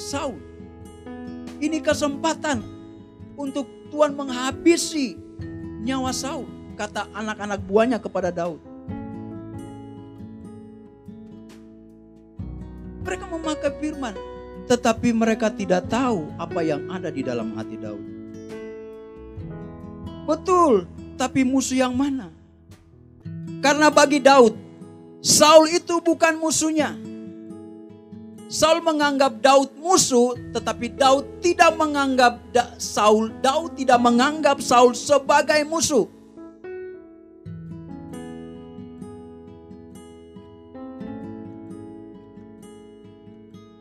Saul. 0.00 0.40
Ini 1.60 1.84
kesempatan 1.84 2.64
untuk 3.36 3.79
Tuhan 3.90 4.14
menghabisi 4.14 5.18
nyawa 5.82 6.14
Saul, 6.14 6.46
kata 6.78 7.10
anak-anak 7.10 7.60
buahnya 7.66 7.98
kepada 7.98 8.30
Daud. 8.30 8.62
Mereka 13.02 13.26
memakai 13.26 13.72
firman, 13.82 14.14
tetapi 14.70 15.10
mereka 15.10 15.50
tidak 15.50 15.90
tahu 15.90 16.30
apa 16.38 16.62
yang 16.62 16.86
ada 16.86 17.10
di 17.10 17.26
dalam 17.26 17.50
hati 17.58 17.74
Daud. 17.74 18.04
Betul, 20.30 20.86
tapi 21.18 21.42
musuh 21.42 21.82
yang 21.82 21.90
mana? 21.90 22.30
Karena 23.58 23.90
bagi 23.90 24.22
Daud, 24.22 24.54
Saul 25.18 25.74
itu 25.74 25.98
bukan 25.98 26.38
musuhnya. 26.38 26.94
Saul 28.50 28.82
menganggap 28.82 29.38
Daud 29.38 29.78
musuh, 29.78 30.34
tetapi 30.50 30.90
Daud 30.98 31.38
tidak 31.38 31.70
menganggap 31.78 32.42
da 32.50 32.74
Saul. 32.82 33.30
Daud 33.38 33.78
tidak 33.78 34.02
menganggap 34.02 34.58
Saul 34.58 34.90
sebagai 34.98 35.62
musuh. 35.62 36.10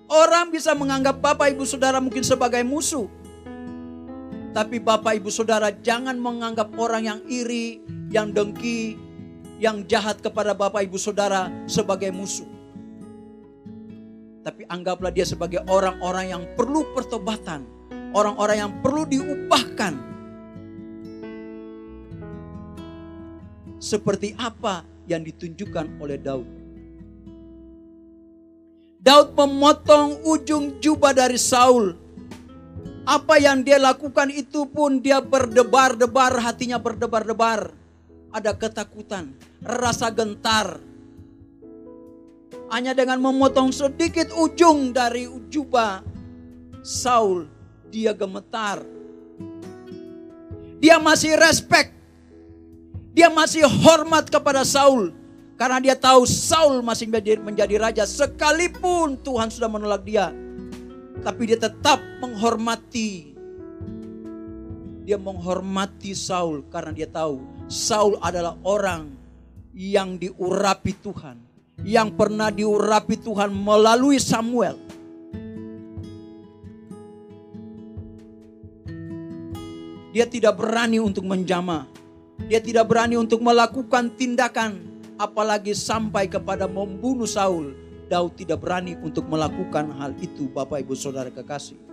Orang 0.06 0.54
bisa 0.54 0.78
menganggap 0.78 1.18
Bapak 1.18 1.50
Ibu 1.58 1.66
Saudara 1.66 1.98
mungkin 1.98 2.22
sebagai 2.22 2.62
musuh. 2.62 3.10
Tapi 4.54 4.78
Bapak 4.78 5.18
Ibu 5.18 5.34
Saudara 5.34 5.74
jangan 5.74 6.22
menganggap 6.22 6.78
orang 6.78 7.10
yang 7.10 7.20
iri, 7.26 7.82
yang 8.14 8.30
dengki, 8.30 9.02
yang 9.58 9.82
jahat 9.90 10.22
kepada 10.22 10.54
Bapak 10.54 10.86
Ibu 10.86 10.98
Saudara 11.02 11.50
sebagai 11.66 12.14
musuh 12.14 12.59
tapi 14.50 14.66
anggaplah 14.66 15.14
dia 15.14 15.30
sebagai 15.30 15.62
orang-orang 15.70 16.34
yang 16.34 16.44
perlu 16.58 16.82
pertobatan, 16.98 17.70
orang-orang 18.18 18.66
yang 18.66 18.74
perlu 18.82 19.06
diubahkan. 19.06 19.94
Seperti 23.78 24.34
apa 24.42 24.82
yang 25.06 25.22
ditunjukkan 25.22 26.02
oleh 26.02 26.18
Daud. 26.18 26.50
Daud 28.98 29.38
memotong 29.38 30.26
ujung 30.26 30.82
jubah 30.82 31.14
dari 31.14 31.38
Saul. 31.38 31.94
Apa 33.06 33.38
yang 33.38 33.62
dia 33.62 33.78
lakukan 33.78 34.34
itu 34.34 34.66
pun 34.66 34.98
dia 34.98 35.22
berdebar-debar, 35.22 36.42
hatinya 36.42 36.82
berdebar-debar. 36.82 37.70
Ada 38.34 38.58
ketakutan, 38.58 39.30
rasa 39.62 40.10
gentar. 40.10 40.89
Hanya 42.70 42.94
dengan 42.94 43.18
memotong 43.18 43.74
sedikit 43.74 44.30
ujung 44.38 44.94
dari 44.94 45.26
jubah 45.50 46.06
Saul, 46.86 47.50
dia 47.90 48.14
gemetar. 48.14 48.86
Dia 50.80 51.02
masih 51.02 51.36
respect 51.36 52.00
dia 53.20 53.28
masih 53.28 53.66
hormat 53.66 54.30
kepada 54.30 54.64
Saul. 54.64 55.12
Karena 55.60 55.84
dia 55.84 55.92
tahu 55.92 56.24
Saul 56.24 56.80
masih 56.80 57.12
menjadi, 57.12 57.36
menjadi 57.44 57.76
raja. 57.76 58.04
Sekalipun 58.08 59.20
Tuhan 59.20 59.52
sudah 59.52 59.68
menolak 59.68 60.08
dia. 60.08 60.32
Tapi 61.20 61.42
dia 61.52 61.60
tetap 61.60 62.00
menghormati. 62.24 63.36
Dia 65.04 65.20
menghormati 65.20 66.16
Saul 66.16 66.64
karena 66.72 66.96
dia 66.96 67.10
tahu 67.12 67.44
Saul 67.68 68.16
adalah 68.24 68.56
orang 68.64 69.12
yang 69.76 70.16
diurapi 70.16 70.96
Tuhan. 71.04 71.49
Yang 71.84 72.10
pernah 72.20 72.52
diurapi 72.52 73.16
Tuhan 73.20 73.50
melalui 73.52 74.20
Samuel. 74.20 74.76
Dia 80.10 80.26
tidak 80.26 80.58
berani 80.58 80.98
untuk 80.98 81.24
menjamah 81.24 82.00
dia 82.48 82.64
tidak 82.64 82.88
berani 82.88 83.20
untuk 83.20 83.44
melakukan 83.44 84.16
tindakan 84.16 84.80
apalagi 85.20 85.76
sampai 85.76 86.32
kepada 86.32 86.70
membunuh 86.70 87.28
Saul. 87.28 87.76
Daud 88.10 88.34
tidak 88.40 88.66
berani 88.66 88.98
untuk 89.06 89.30
melakukan 89.30 89.94
hal 90.02 90.18
itu 90.18 90.50
Bapak 90.50 90.82
Ibu 90.82 90.98
Saudara 90.98 91.30
kekasih. 91.30 91.89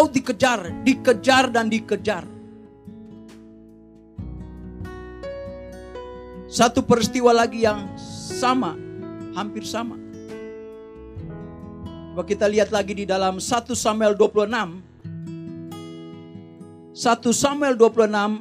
Daud 0.00 0.16
dikejar, 0.16 0.72
dikejar 0.80 1.52
dan 1.52 1.68
dikejar. 1.68 2.24
Satu 6.48 6.80
peristiwa 6.80 7.36
lagi 7.36 7.68
yang 7.68 7.84
sama, 8.32 8.80
hampir 9.36 9.60
sama. 9.60 10.00
Coba 12.16 12.24
kita 12.24 12.48
lihat 12.48 12.72
lagi 12.72 12.96
di 12.96 13.04
dalam 13.04 13.44
1 13.44 13.76
Samuel 13.76 14.16
26. 14.16 14.80
1 16.96 16.96
Samuel 17.36 17.76
26 17.76 18.40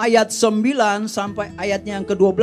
ayat 0.00 0.32
9 0.32 1.04
sampai 1.04 1.52
ayatnya 1.60 2.00
yang 2.00 2.08
ke-12. 2.08 2.40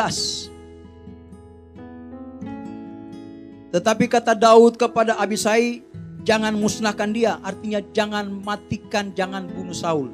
Tetapi 3.73 4.05
kata 4.05 4.38
Daud 4.38 4.77
kepada 4.77 5.17
Abisai, 5.17 5.89
jangan 6.30 6.54
musnahkan 6.54 7.10
dia, 7.10 7.42
artinya 7.42 7.82
jangan 7.89 8.30
matikan, 8.46 9.10
jangan 9.18 9.50
bunuh 9.50 9.74
Saul. 9.74 10.13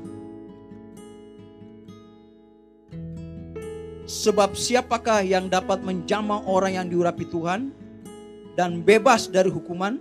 Sebab 4.07 4.55
siapakah 4.55 5.27
yang 5.27 5.51
dapat 5.51 5.83
menjamah 5.83 6.47
orang 6.47 6.79
yang 6.79 6.87
diurapi 6.87 7.27
Tuhan 7.27 7.75
dan 8.55 8.79
bebas 8.79 9.27
dari 9.27 9.51
hukuman? 9.51 9.99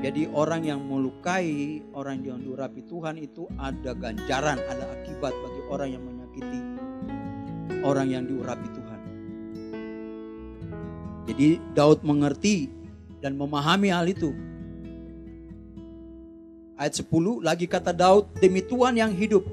Jadi 0.00 0.26
orang 0.32 0.64
yang 0.64 0.80
melukai 0.80 1.84
orang 1.92 2.24
yang 2.24 2.40
diurapi 2.40 2.82
Tuhan 2.88 3.20
itu 3.20 3.46
ada 3.60 3.94
ganjaran, 3.94 4.58
ada 4.64 4.90
akibat 4.96 5.36
bagi 5.38 5.62
orang 5.70 5.88
yang 5.92 6.02
menyakiti 6.02 6.60
orang 7.84 8.08
yang 8.10 8.24
diurapi 8.24 8.68
Tuhan. 8.74 8.89
Jadi 11.30 11.62
Daud 11.78 12.02
mengerti 12.02 12.66
dan 13.22 13.38
memahami 13.38 13.94
hal 13.94 14.10
itu. 14.10 14.34
Ayat 16.74 16.98
10 16.98 17.38
lagi 17.38 17.70
kata 17.70 17.94
Daud, 17.94 18.34
demi 18.42 18.58
Tuhan 18.66 18.98
yang 18.98 19.14
hidup, 19.14 19.46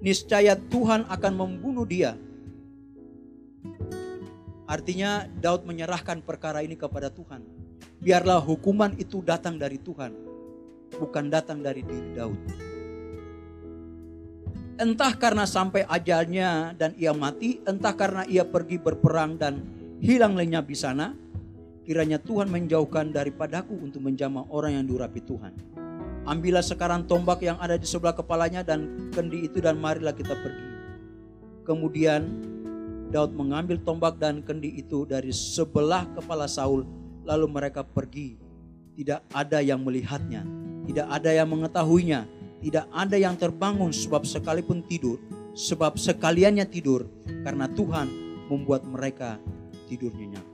niscaya 0.00 0.56
Tuhan 0.56 1.04
akan 1.04 1.32
membunuh 1.36 1.84
dia. 1.84 2.16
Artinya 4.64 5.28
Daud 5.28 5.68
menyerahkan 5.68 6.24
perkara 6.24 6.64
ini 6.64 6.72
kepada 6.72 7.12
Tuhan. 7.12 7.44
Biarlah 8.00 8.40
hukuman 8.40 8.96
itu 8.96 9.20
datang 9.20 9.60
dari 9.60 9.76
Tuhan, 9.76 10.16
bukan 10.96 11.28
datang 11.28 11.60
dari 11.60 11.84
diri 11.84 12.16
Daud. 12.16 12.40
Entah 14.80 15.12
karena 15.20 15.44
sampai 15.44 15.84
ajalnya 15.84 16.72
dan 16.80 16.96
ia 16.96 17.12
mati, 17.12 17.60
entah 17.68 17.92
karena 17.92 18.24
ia 18.24 18.48
pergi 18.48 18.80
berperang 18.80 19.36
dan 19.36 19.79
hilang 20.00 20.32
lenyap 20.34 20.64
di 20.64 20.76
sana, 20.76 21.12
kiranya 21.84 22.16
Tuhan 22.16 22.48
menjauhkan 22.48 23.12
daripadaku 23.12 23.76
untuk 23.84 24.00
menjamah 24.00 24.48
orang 24.48 24.80
yang 24.80 24.84
diurapi 24.88 25.20
Tuhan. 25.20 25.52
Ambillah 26.24 26.64
sekarang 26.64 27.04
tombak 27.04 27.44
yang 27.44 27.56
ada 27.60 27.76
di 27.76 27.84
sebelah 27.88 28.16
kepalanya 28.16 28.64
dan 28.64 29.08
kendi 29.12 29.48
itu 29.48 29.60
dan 29.60 29.76
marilah 29.76 30.12
kita 30.12 30.36
pergi. 30.36 30.68
Kemudian 31.64 32.20
Daud 33.12 33.36
mengambil 33.36 33.80
tombak 33.80 34.16
dan 34.16 34.40
kendi 34.44 34.80
itu 34.80 35.04
dari 35.04 35.32
sebelah 35.32 36.08
kepala 36.16 36.48
Saul 36.48 36.84
lalu 37.24 37.46
mereka 37.48 37.84
pergi. 37.84 38.36
Tidak 38.96 39.32
ada 39.32 39.64
yang 39.64 39.80
melihatnya, 39.80 40.44
tidak 40.84 41.08
ada 41.08 41.30
yang 41.32 41.48
mengetahuinya, 41.48 42.28
tidak 42.60 42.84
ada 42.92 43.16
yang 43.16 43.34
terbangun 43.40 43.96
sebab 43.96 44.28
sekalipun 44.28 44.84
tidur, 44.84 45.16
sebab 45.56 45.96
sekaliannya 45.96 46.68
tidur 46.68 47.08
karena 47.40 47.64
Tuhan 47.72 48.06
membuat 48.52 48.84
mereka 48.84 49.40
tidur 49.90 50.14
nyenyak. 50.14 50.46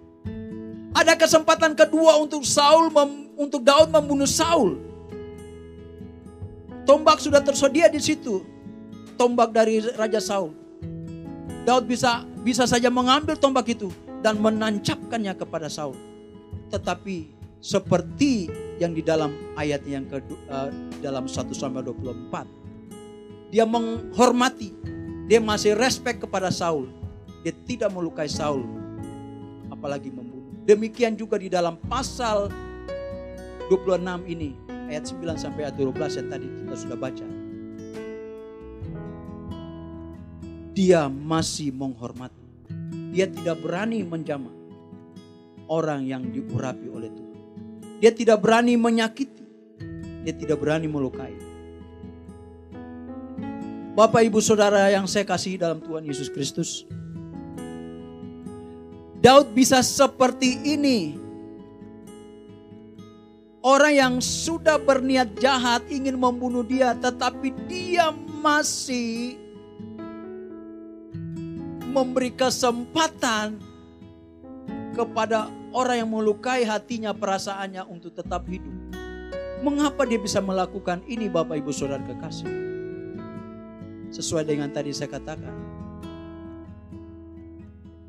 Ada 0.96 1.12
kesempatan 1.12 1.76
kedua 1.76 2.16
untuk 2.16 2.40
Saul 2.48 2.88
untuk 3.36 3.60
Daud 3.60 3.92
membunuh 3.92 4.24
Saul. 4.24 4.80
Tombak 6.88 7.20
sudah 7.20 7.44
tersedia 7.44 7.92
di 7.92 8.00
situ. 8.00 8.40
Tombak 9.20 9.52
dari 9.52 9.84
Raja 9.92 10.24
Saul. 10.24 10.56
Daud 11.68 11.84
bisa 11.84 12.24
bisa 12.40 12.64
saja 12.64 12.88
mengambil 12.88 13.36
tombak 13.36 13.68
itu 13.68 13.92
dan 14.24 14.40
menancapkannya 14.40 15.36
kepada 15.36 15.68
Saul. 15.68 15.98
Tetapi 16.72 17.36
seperti 17.60 18.48
yang 18.80 18.96
di 18.96 19.04
dalam 19.04 19.36
ayat 19.58 19.84
yang 19.84 20.08
ke 20.08 20.16
uh, 20.48 20.72
dalam 21.04 21.28
1 21.28 21.36
Samuel 21.52 21.92
24. 21.92 23.52
Dia 23.52 23.68
menghormati, 23.68 24.72
dia 25.28 25.44
masih 25.44 25.76
respect 25.76 26.24
kepada 26.24 26.48
Saul. 26.48 26.88
Dia 27.44 27.52
tidak 27.68 27.92
melukai 27.92 28.26
Saul 28.26 28.85
apalagi 29.76 30.08
membunuh. 30.08 30.64
Demikian 30.66 31.14
juga 31.14 31.38
di 31.38 31.46
dalam 31.52 31.78
pasal 31.86 32.50
26 33.70 34.02
ini 34.26 34.56
ayat 34.90 35.04
9 35.06 35.36
sampai 35.36 35.68
ayat 35.68 35.76
12 35.78 36.18
yang 36.18 36.28
tadi 36.32 36.46
kita 36.48 36.74
sudah 36.74 36.98
baca. 36.98 37.26
Dia 40.76 41.08
masih 41.08 41.72
menghormati. 41.72 42.44
Dia 43.16 43.30
tidak 43.32 43.64
berani 43.64 44.04
menjamah 44.04 44.52
orang 45.72 46.04
yang 46.04 46.28
diurapi 46.28 46.86
oleh 46.92 47.08
Tuhan. 47.08 47.36
Dia 47.96 48.12
tidak 48.12 48.44
berani 48.44 48.76
menyakiti. 48.76 49.44
Dia 50.26 50.34
tidak 50.36 50.60
berani 50.60 50.90
melukai. 50.90 51.32
Bapak 53.96 54.28
ibu 54.28 54.44
saudara 54.44 54.92
yang 54.92 55.08
saya 55.08 55.24
kasih 55.24 55.56
dalam 55.56 55.80
Tuhan 55.80 56.04
Yesus 56.04 56.28
Kristus. 56.28 56.84
Daud 59.26 59.58
bisa 59.58 59.82
seperti 59.82 60.62
ini 60.62 61.26
Orang 63.66 63.98
yang 63.98 64.14
sudah 64.22 64.78
berniat 64.78 65.42
jahat 65.42 65.82
ingin 65.90 66.14
membunuh 66.14 66.62
dia, 66.62 66.94
tetapi 66.94 67.50
dia 67.66 68.14
masih 68.38 69.34
memberi 71.90 72.30
kesempatan 72.30 73.58
kepada 74.94 75.50
orang 75.74 75.98
yang 75.98 76.10
melukai 76.14 76.62
hatinya, 76.62 77.10
perasaannya 77.10 77.82
untuk 77.90 78.14
tetap 78.14 78.46
hidup. 78.46 78.70
Mengapa 79.66 80.06
dia 80.06 80.22
bisa 80.22 80.38
melakukan 80.38 81.02
ini 81.10 81.26
Bapak 81.26 81.58
Ibu 81.58 81.74
Saudara 81.74 82.06
kekasih? 82.06 82.46
Sesuai 84.14 84.46
dengan 84.46 84.70
tadi 84.70 84.94
saya 84.94 85.10
katakan. 85.10 85.65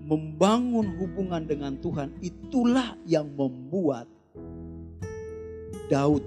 Membangun 0.07 0.95
hubungan 0.95 1.43
dengan 1.43 1.75
Tuhan 1.83 2.15
itulah 2.23 2.95
yang 3.03 3.27
membuat 3.35 4.07
Daud 5.91 6.23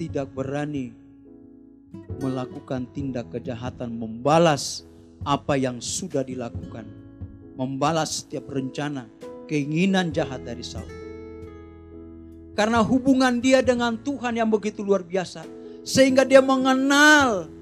tidak 0.00 0.32
berani 0.32 0.96
melakukan 2.16 2.88
tindak 2.96 3.28
kejahatan, 3.28 3.92
membalas 3.92 4.88
apa 5.20 5.60
yang 5.60 5.84
sudah 5.84 6.24
dilakukan, 6.24 6.88
membalas 7.60 8.24
setiap 8.24 8.48
rencana, 8.48 9.04
keinginan 9.44 10.16
jahat 10.16 10.40
dari 10.40 10.64
Saul. 10.64 10.88
Karena 12.56 12.80
hubungan 12.80 13.40
dia 13.40 13.60
dengan 13.60 14.00
Tuhan 14.00 14.36
yang 14.36 14.48
begitu 14.48 14.80
luar 14.80 15.04
biasa, 15.04 15.44
sehingga 15.84 16.24
dia 16.24 16.40
mengenal 16.40 17.52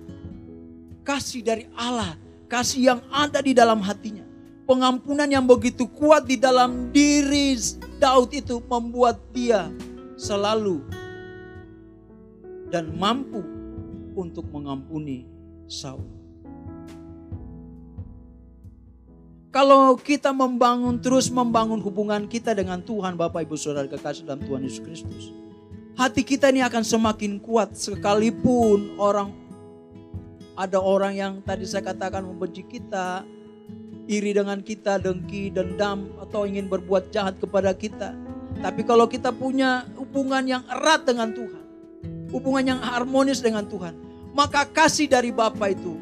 kasih 1.03 1.43
dari 1.43 1.65
Allah, 1.75 2.15
kasih 2.49 2.97
yang 2.97 3.01
ada 3.13 3.45
di 3.45 3.53
dalam 3.53 3.79
hatinya. 3.85 4.25
Pengampunan 4.65 5.29
yang 5.29 5.45
begitu 5.49 5.89
kuat 5.89 6.29
di 6.29 6.37
dalam 6.37 6.93
diri 6.93 7.57
Daud 7.97 8.37
itu 8.37 8.61
membuat 8.69 9.17
dia 9.33 9.73
selalu 10.21 10.85
dan 12.69 12.93
mampu 12.93 13.41
untuk 14.13 14.45
mengampuni 14.53 15.25
Saul. 15.65 16.05
Kalau 19.49 19.97
kita 19.97 20.29
membangun 20.37 21.01
terus 21.01 21.33
membangun 21.33 21.81
hubungan 21.81 22.29
kita 22.29 22.53
dengan 22.53 22.85
Tuhan 22.85 23.17
Bapak 23.17 23.49
Ibu 23.49 23.57
Saudara 23.57 23.89
kekasih 23.89 24.29
dalam 24.29 24.45
Tuhan 24.45 24.61
Yesus 24.69 24.85
Kristus. 24.85 25.33
Hati 25.97 26.21
kita 26.21 26.53
ini 26.53 26.61
akan 26.61 26.85
semakin 26.85 27.41
kuat 27.41 27.73
sekalipun 27.73 29.01
orang 29.01 29.33
ada 30.59 30.83
orang 30.83 31.15
yang 31.15 31.33
tadi 31.47 31.63
saya 31.63 31.87
katakan 31.87 32.27
membenci 32.27 32.67
kita, 32.67 33.23
iri 34.11 34.35
dengan 34.35 34.59
kita, 34.59 34.99
dengki, 34.99 35.55
dendam 35.55 36.11
atau 36.19 36.43
ingin 36.43 36.67
berbuat 36.67 37.15
jahat 37.15 37.39
kepada 37.39 37.71
kita. 37.79 38.11
Tapi 38.59 38.83
kalau 38.83 39.07
kita 39.07 39.31
punya 39.31 39.87
hubungan 39.95 40.43
yang 40.43 40.63
erat 40.67 41.07
dengan 41.07 41.31
Tuhan, 41.31 41.65
hubungan 42.35 42.75
yang 42.75 42.81
harmonis 42.83 43.39
dengan 43.39 43.71
Tuhan, 43.71 43.95
maka 44.35 44.67
kasih 44.67 45.07
dari 45.07 45.31
Bapa 45.31 45.71
itu, 45.71 45.95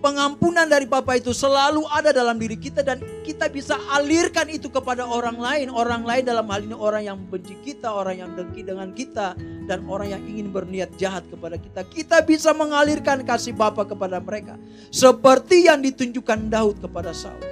pengampunan 0.00 0.64
dari 0.64 0.88
Bapa 0.88 1.20
itu 1.20 1.30
selalu 1.30 1.84
ada 1.92 2.10
dalam 2.10 2.40
diri 2.40 2.56
kita 2.56 2.80
dan 2.80 2.98
kita 3.22 3.52
bisa 3.52 3.76
alirkan 3.92 4.48
itu 4.48 4.72
kepada 4.72 5.04
orang 5.04 5.36
lain. 5.36 5.68
Orang 5.68 6.08
lain 6.08 6.24
dalam 6.24 6.48
hal 6.48 6.64
ini 6.64 6.74
orang 6.74 7.04
yang 7.04 7.18
benci 7.28 7.54
kita, 7.60 7.92
orang 7.92 8.24
yang 8.24 8.30
dengki 8.34 8.64
dengan 8.64 8.90
kita, 8.96 9.36
dan 9.68 9.84
orang 9.86 10.16
yang 10.16 10.22
ingin 10.24 10.48
berniat 10.50 10.90
jahat 10.96 11.22
kepada 11.28 11.60
kita. 11.60 11.84
Kita 11.86 12.16
bisa 12.24 12.50
mengalirkan 12.56 13.22
kasih 13.22 13.52
Bapa 13.54 13.84
kepada 13.84 14.18
mereka. 14.18 14.56
Seperti 14.88 15.68
yang 15.68 15.84
ditunjukkan 15.84 16.48
Daud 16.48 16.80
kepada 16.80 17.12
Saul. 17.12 17.44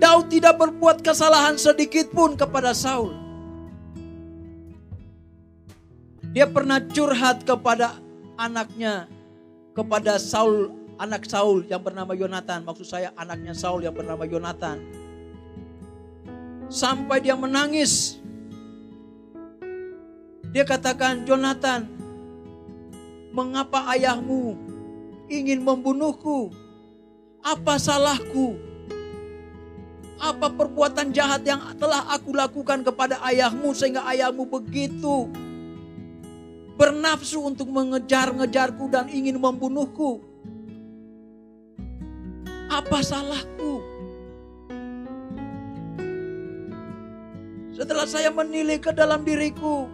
Daud 0.00 0.32
tidak 0.32 0.56
berbuat 0.56 1.04
kesalahan 1.04 1.60
sedikit 1.60 2.08
pun 2.12 2.36
kepada 2.36 2.72
Saul. 2.72 3.16
Dia 6.30 6.46
pernah 6.46 6.78
curhat 6.78 7.42
kepada 7.42 7.98
anaknya, 8.40 9.04
kepada 9.76 10.16
Saul, 10.16 10.72
anak 10.96 11.28
Saul 11.28 11.68
yang 11.68 11.84
bernama 11.84 12.16
Yonatan. 12.16 12.64
Maksud 12.64 12.88
saya 12.88 13.12
anaknya 13.14 13.52
Saul 13.52 13.84
yang 13.84 13.92
bernama 13.92 14.24
Yonatan. 14.24 14.80
Sampai 16.72 17.20
dia 17.20 17.36
menangis. 17.36 18.16
Dia 20.50 20.66
katakan, 20.66 21.22
Jonathan, 21.28 21.86
mengapa 23.30 23.86
ayahmu 23.94 24.58
ingin 25.30 25.62
membunuhku? 25.62 26.50
Apa 27.40 27.78
salahku? 27.78 28.58
Apa 30.20 30.52
perbuatan 30.52 31.16
jahat 31.16 31.46
yang 31.48 31.62
telah 31.80 32.04
aku 32.12 32.36
lakukan 32.36 32.84
kepada 32.84 33.16
ayahmu 33.24 33.72
sehingga 33.72 34.04
ayahmu 34.04 34.44
begitu 34.44 35.32
bernafsu 36.80 37.44
untuk 37.44 37.68
mengejar-ngejarku 37.68 38.88
dan 38.88 39.12
ingin 39.12 39.36
membunuhku. 39.36 40.24
Apa 42.72 43.04
salahku? 43.04 43.84
Setelah 47.76 48.08
saya 48.08 48.32
menilai 48.32 48.80
ke 48.80 48.96
dalam 48.96 49.20
diriku, 49.28 49.92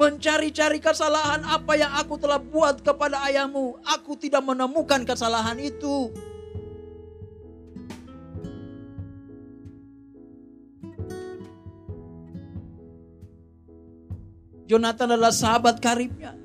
mencari-cari 0.00 0.80
kesalahan 0.80 1.44
apa 1.44 1.76
yang 1.76 1.92
aku 1.92 2.16
telah 2.16 2.40
buat 2.40 2.80
kepada 2.80 3.20
ayahmu, 3.28 3.76
aku 3.84 4.16
tidak 4.16 4.40
menemukan 4.40 5.04
kesalahan 5.04 5.60
itu. 5.60 6.08
Jonathan 14.70 15.18
adalah 15.18 15.34
sahabat 15.34 15.82
karibnya. 15.82 16.38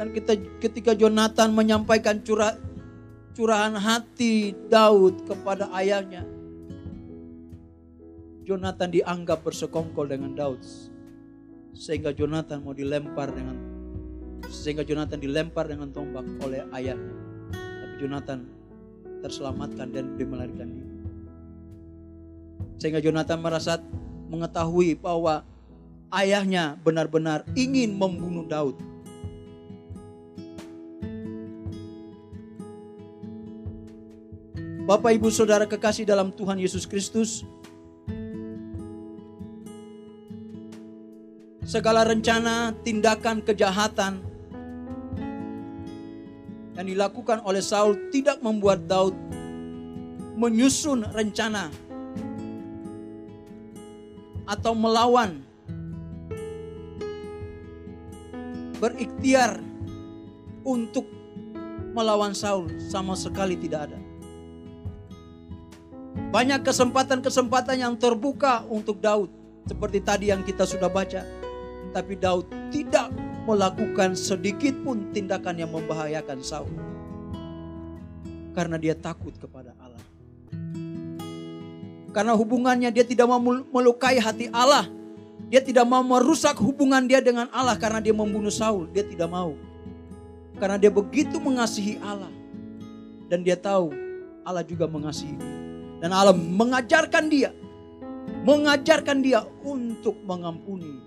Dan 0.00 0.16
kita, 0.16 0.40
ketika 0.56 0.96
Jonathan 0.96 1.52
menyampaikan 1.52 2.24
curah, 2.24 2.56
curahan 3.36 3.76
hati 3.76 4.56
Daud 4.72 5.28
kepada 5.28 5.68
ayahnya, 5.76 6.24
Jonathan 8.48 8.88
dianggap 8.88 9.44
bersekongkol 9.44 10.08
dengan 10.08 10.32
Daud. 10.32 10.64
Sehingga 11.76 12.16
Jonathan 12.16 12.64
mau 12.64 12.72
dilempar 12.72 13.28
dengan 13.36 13.60
sehingga 14.48 14.82
Jonathan 14.82 15.20
dilempar 15.20 15.68
dengan 15.68 15.92
tombak 15.92 16.24
oleh 16.40 16.64
ayahnya. 16.72 17.14
Tapi 17.52 17.94
Jonathan 18.00 18.38
terselamatkan 19.20 19.92
dan 19.92 20.16
dia 20.16 20.24
melarikan 20.24 20.72
diri. 20.72 20.96
Sehingga 22.80 23.04
Jonathan 23.04 23.38
merasa 23.44 23.76
mengetahui 24.30 24.94
bahwa 24.94 25.42
ayahnya 26.14 26.78
benar-benar 26.80 27.42
ingin 27.58 27.98
membunuh 27.98 28.46
Daud. 28.46 28.78
Bapak, 34.86 35.14
ibu, 35.14 35.30
saudara 35.30 35.70
kekasih 35.70 36.02
dalam 36.02 36.34
Tuhan 36.34 36.58
Yesus 36.58 36.82
Kristus, 36.82 37.46
segala 41.62 42.02
rencana, 42.02 42.74
tindakan 42.82 43.38
kejahatan 43.38 44.18
yang 46.74 46.86
dilakukan 46.90 47.38
oleh 47.46 47.62
Saul 47.62 48.10
tidak 48.10 48.42
membuat 48.42 48.90
Daud 48.90 49.14
menyusun 50.34 51.06
rencana 51.14 51.70
atau 54.50 54.74
melawan 54.74 55.46
berikhtiar 58.82 59.62
untuk 60.66 61.06
melawan 61.94 62.34
Saul 62.34 62.66
sama 62.90 63.14
sekali 63.14 63.54
tidak 63.54 63.86
ada. 63.86 63.98
Banyak 66.34 66.66
kesempatan-kesempatan 66.66 67.78
yang 67.78 67.94
terbuka 67.94 68.66
untuk 68.66 68.98
Daud 68.98 69.30
seperti 69.66 70.02
tadi 70.02 70.34
yang 70.34 70.42
kita 70.42 70.66
sudah 70.66 70.90
baca. 70.90 71.22
Tapi 71.90 72.14
Daud 72.18 72.46
tidak 72.70 73.10
melakukan 73.50 74.14
sedikit 74.14 74.78
pun 74.86 75.10
tindakan 75.10 75.58
yang 75.58 75.70
membahayakan 75.74 76.38
Saul. 76.38 76.70
Karena 78.54 78.78
dia 78.78 78.94
takut 78.94 79.34
kepada 79.38 79.74
Allah. 79.78 79.89
Karena 82.10 82.34
hubungannya 82.34 82.90
dia 82.90 83.06
tidak 83.06 83.30
mau 83.30 83.38
melukai 83.70 84.18
hati 84.18 84.50
Allah. 84.50 84.86
Dia 85.50 85.62
tidak 85.62 85.86
mau 85.86 86.02
merusak 86.02 86.58
hubungan 86.62 87.02
dia 87.06 87.18
dengan 87.18 87.50
Allah 87.50 87.74
karena 87.74 87.98
dia 87.98 88.14
membunuh 88.14 88.54
Saul. 88.54 88.90
Dia 88.90 89.06
tidak 89.06 89.30
mau. 89.30 89.54
Karena 90.58 90.78
dia 90.78 90.90
begitu 90.90 91.38
mengasihi 91.38 91.98
Allah. 92.02 92.30
Dan 93.30 93.46
dia 93.46 93.54
tahu 93.54 93.94
Allah 94.42 94.66
juga 94.66 94.90
mengasihi. 94.90 95.38
Dan 96.02 96.10
Allah 96.10 96.34
mengajarkan 96.34 97.30
dia. 97.30 97.54
Mengajarkan 98.46 99.22
dia 99.22 99.46
untuk 99.62 100.18
mengampuni 100.22 101.02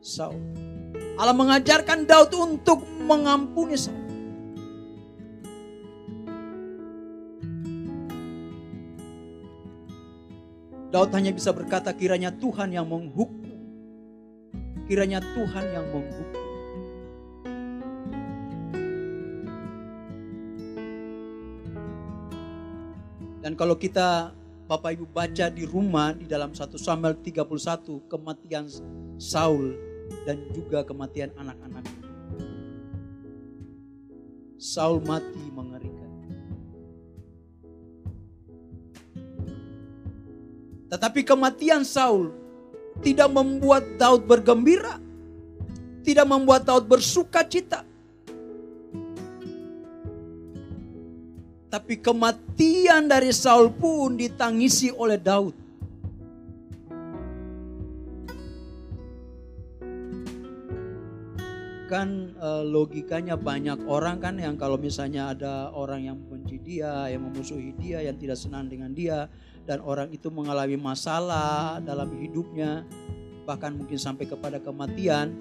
Saul. 0.00 0.40
Allah 1.16 1.32
mengajarkan 1.32 2.04
Daud 2.04 2.32
untuk 2.36 2.84
mengampuni 3.04 3.76
Saul. 3.76 4.05
Daud 10.96 11.12
hanya 11.12 11.28
bisa 11.28 11.52
berkata 11.52 11.92
kiranya 11.92 12.32
Tuhan 12.32 12.72
yang 12.72 12.88
menghukum. 12.88 13.52
Kiranya 14.88 15.20
Tuhan 15.20 15.64
yang 15.68 15.84
menghukum. 15.92 16.40
Dan 23.44 23.52
kalau 23.60 23.76
kita 23.76 24.32
Bapak 24.64 24.96
Ibu 24.96 25.04
baca 25.12 25.52
di 25.52 25.68
rumah 25.68 26.16
di 26.16 26.24
dalam 26.24 26.56
1 26.56 26.80
Samuel 26.80 27.20
31 27.20 27.44
kematian 28.08 28.64
Saul 29.20 29.76
dan 30.24 30.48
juga 30.56 30.80
kematian 30.80 31.28
anak-anak. 31.36 31.84
Saul 34.56 35.04
mati 35.04 35.44
mengerikan. 35.52 35.95
Tetapi 40.96 41.28
kematian 41.28 41.84
Saul 41.84 42.32
tidak 43.04 43.28
membuat 43.28 43.84
Daud 44.00 44.24
bergembira, 44.24 44.96
tidak 46.00 46.24
membuat 46.24 46.64
Daud 46.64 46.88
bersuka 46.88 47.44
cita. 47.44 47.84
Tapi 51.68 52.00
kematian 52.00 53.12
dari 53.12 53.28
Saul 53.28 53.68
pun 53.76 54.16
ditangisi 54.16 54.88
oleh 54.88 55.20
Daud. 55.20 55.52
Kan 61.92 62.32
eh, 62.40 62.64
logikanya 62.64 63.36
banyak 63.36 63.84
orang 63.84 64.16
kan 64.24 64.40
yang 64.40 64.56
kalau 64.56 64.80
misalnya 64.80 65.36
ada 65.36 65.68
orang 65.76 66.08
yang 66.08 66.16
membenci 66.16 66.56
dia, 66.56 67.12
yang 67.12 67.28
memusuhi 67.28 67.76
dia, 67.76 68.00
yang 68.00 68.16
tidak 68.16 68.40
senang 68.40 68.72
dengan 68.72 68.96
dia, 68.96 69.28
dan 69.66 69.82
orang 69.82 70.14
itu 70.14 70.30
mengalami 70.30 70.78
masalah 70.78 71.82
dalam 71.82 72.14
hidupnya, 72.14 72.86
bahkan 73.42 73.74
mungkin 73.74 73.98
sampai 73.98 74.30
kepada 74.30 74.62
kematian, 74.62 75.34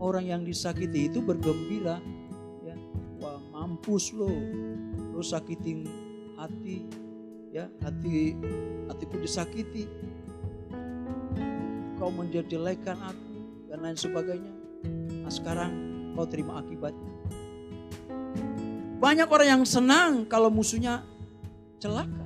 orang 0.00 0.24
yang 0.24 0.42
disakiti 0.42 1.12
itu 1.12 1.20
bergembira, 1.20 2.00
ya, 2.64 2.74
wah 3.20 3.36
mampus 3.52 4.16
lo, 4.16 4.32
lo 5.12 5.20
sakitin 5.20 5.84
hati, 6.40 6.88
ya 7.52 7.68
hati 7.84 8.32
hatiku 8.88 9.20
disakiti, 9.20 9.84
kau 12.00 12.08
menjelekkan 12.08 12.96
aku 12.96 13.36
dan 13.68 13.78
lain 13.84 13.98
sebagainya. 14.00 14.52
Nah, 15.20 15.28
sekarang 15.28 15.72
kau 16.16 16.24
terima 16.24 16.64
akibatnya. 16.64 17.12
Banyak 19.00 19.28
orang 19.28 19.48
yang 19.60 19.64
senang 19.68 20.24
kalau 20.28 20.48
musuhnya 20.48 21.04
celaka. 21.80 22.24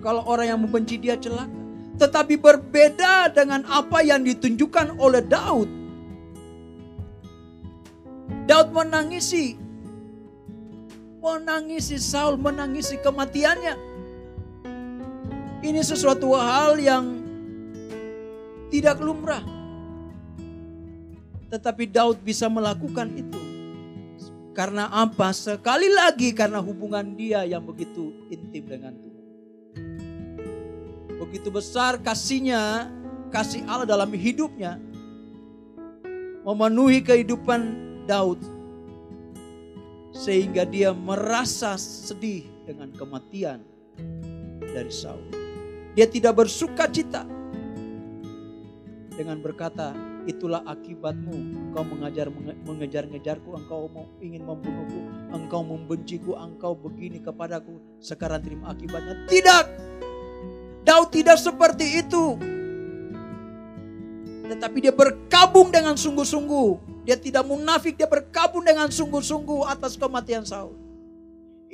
Kalau 0.00 0.22
orang 0.24 0.46
yang 0.54 0.60
membenci 0.62 0.96
dia 0.96 1.18
celaka. 1.18 1.50
Tetapi 1.94 2.38
berbeda 2.38 3.30
dengan 3.34 3.66
apa 3.66 4.02
yang 4.02 4.22
ditunjukkan 4.22 4.98
oleh 4.98 5.22
Daud. 5.26 5.68
Daud 8.46 8.68
menangisi. 8.70 9.58
Menangisi 11.18 11.96
Saul, 11.98 12.36
menangisi 12.36 13.00
kematiannya. 13.00 13.74
Ini 15.64 15.80
sesuatu 15.80 16.36
hal 16.36 16.76
yang 16.76 17.24
tidak 18.68 19.00
lumrah. 19.00 19.40
Tetapi 21.48 21.88
Daud 21.88 22.20
bisa 22.20 22.50
melakukan 22.50 23.08
itu. 23.14 23.53
Karena 24.54 24.86
apa? 24.86 25.34
Sekali 25.34 25.90
lagi 25.90 26.30
karena 26.30 26.62
hubungan 26.62 27.18
dia 27.18 27.42
yang 27.42 27.66
begitu 27.66 28.14
intim 28.30 28.62
dengan 28.70 28.94
Tuhan. 28.94 29.24
Begitu 31.18 31.50
besar 31.50 31.98
kasihnya, 31.98 32.86
kasih 33.34 33.66
Allah 33.66 33.82
dalam 33.82 34.14
hidupnya. 34.14 34.78
Memenuhi 36.46 37.02
kehidupan 37.02 37.60
Daud. 38.06 38.38
Sehingga 40.14 40.62
dia 40.62 40.94
merasa 40.94 41.74
sedih 41.74 42.46
dengan 42.62 42.94
kematian 42.94 43.58
dari 44.62 44.92
Saul. 44.94 45.26
Dia 45.98 46.06
tidak 46.06 46.46
bersuka 46.46 46.86
cita 46.86 47.26
dengan 49.18 49.42
berkata, 49.42 50.13
itulah 50.24 50.64
akibatmu. 50.64 51.34
Engkau 51.70 51.84
mengajar 51.84 52.26
mengejar-ngejarku, 52.64 53.50
engkau 53.56 53.88
mau 53.92 54.06
ingin 54.20 54.42
membunuhku, 54.44 55.00
engkau 55.32 55.60
membenciku, 55.64 56.36
engkau 56.36 56.72
begini 56.76 57.20
kepadaku. 57.20 57.80
Sekarang 58.00 58.40
terima 58.40 58.72
akibatnya. 58.72 59.24
Tidak. 59.28 59.64
Daud 60.84 61.08
tidak 61.08 61.40
seperti 61.40 62.04
itu. 62.04 62.36
Tetapi 64.44 64.76
dia 64.84 64.92
berkabung 64.92 65.72
dengan 65.72 65.96
sungguh-sungguh. 65.96 67.00
Dia 67.08 67.16
tidak 67.16 67.48
munafik, 67.48 67.96
dia 67.96 68.08
berkabung 68.08 68.64
dengan 68.64 68.88
sungguh-sungguh 68.92 69.64
atas 69.68 69.96
kematian 69.96 70.44
Saul. 70.44 70.76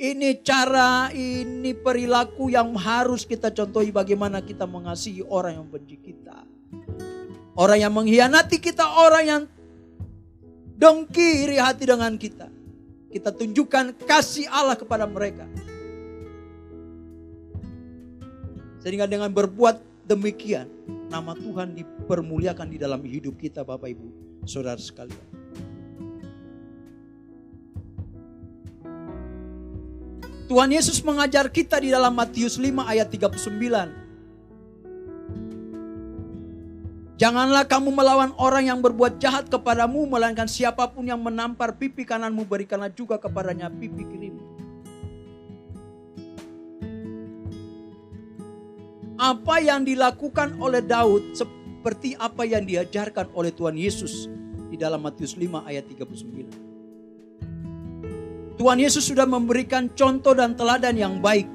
Ini 0.01 0.41
cara, 0.41 1.13
ini 1.13 1.77
perilaku 1.77 2.49
yang 2.49 2.73
harus 2.73 3.21
kita 3.21 3.53
contohi 3.53 3.93
bagaimana 3.93 4.41
kita 4.41 4.65
mengasihi 4.65 5.21
orang 5.29 5.61
yang 5.61 5.67
benci 5.69 5.93
kita. 5.99 6.41
Orang 7.55 7.79
yang 7.83 7.91
mengkhianati 7.91 8.57
kita, 8.63 8.85
orang 8.95 9.23
yang 9.27 9.41
dengki 10.79 11.45
iri 11.45 11.59
hati 11.59 11.83
dengan 11.83 12.15
kita. 12.15 12.47
Kita 13.11 13.29
tunjukkan 13.35 14.07
kasih 14.07 14.47
Allah 14.47 14.79
kepada 14.79 15.03
mereka. 15.03 15.43
Sehingga 18.81 19.05
dengan 19.05 19.29
berbuat 19.29 20.07
demikian, 20.07 20.65
nama 21.11 21.37
Tuhan 21.37 21.75
dipermuliakan 21.75 22.67
di 22.71 22.77
dalam 22.79 23.03
hidup 23.03 23.37
kita 23.37 23.61
Bapak 23.67 23.93
Ibu, 23.93 24.07
Saudara 24.47 24.79
sekalian. 24.79 25.21
Tuhan 30.49 30.67
Yesus 30.67 30.99
mengajar 30.99 31.47
kita 31.47 31.79
di 31.79 31.93
dalam 31.93 32.11
Matius 32.11 32.59
5 32.59 32.83
ayat 32.83 33.07
39. 33.07 34.00
Janganlah 37.21 37.69
kamu 37.69 37.93
melawan 37.93 38.33
orang 38.41 38.65
yang 38.65 38.81
berbuat 38.81 39.21
jahat 39.21 39.45
kepadamu, 39.45 40.09
melainkan 40.09 40.49
siapa 40.49 40.89
pun 40.89 41.05
yang 41.05 41.21
menampar 41.21 41.77
pipi 41.77 42.01
kananmu, 42.01 42.49
berikanlah 42.49 42.89
juga 42.89 43.21
kepadanya 43.21 43.69
pipi 43.69 44.09
kirimu. 44.09 44.41
Apa 49.21 49.61
yang 49.61 49.85
dilakukan 49.85 50.57
oleh 50.57 50.81
Daud 50.81 51.37
seperti 51.37 52.17
apa 52.17 52.41
yang 52.41 52.65
diajarkan 52.65 53.29
oleh 53.37 53.53
Tuhan 53.53 53.77
Yesus 53.77 54.25
di 54.73 54.81
dalam 54.81 55.05
Matius 55.05 55.37
5 55.37 55.69
ayat 55.69 55.85
39. 55.93 58.57
Tuhan 58.57 58.77
Yesus 58.81 59.05
sudah 59.05 59.29
memberikan 59.29 59.93
contoh 59.93 60.33
dan 60.33 60.57
teladan 60.57 60.97
yang 60.97 61.21
baik. 61.21 61.45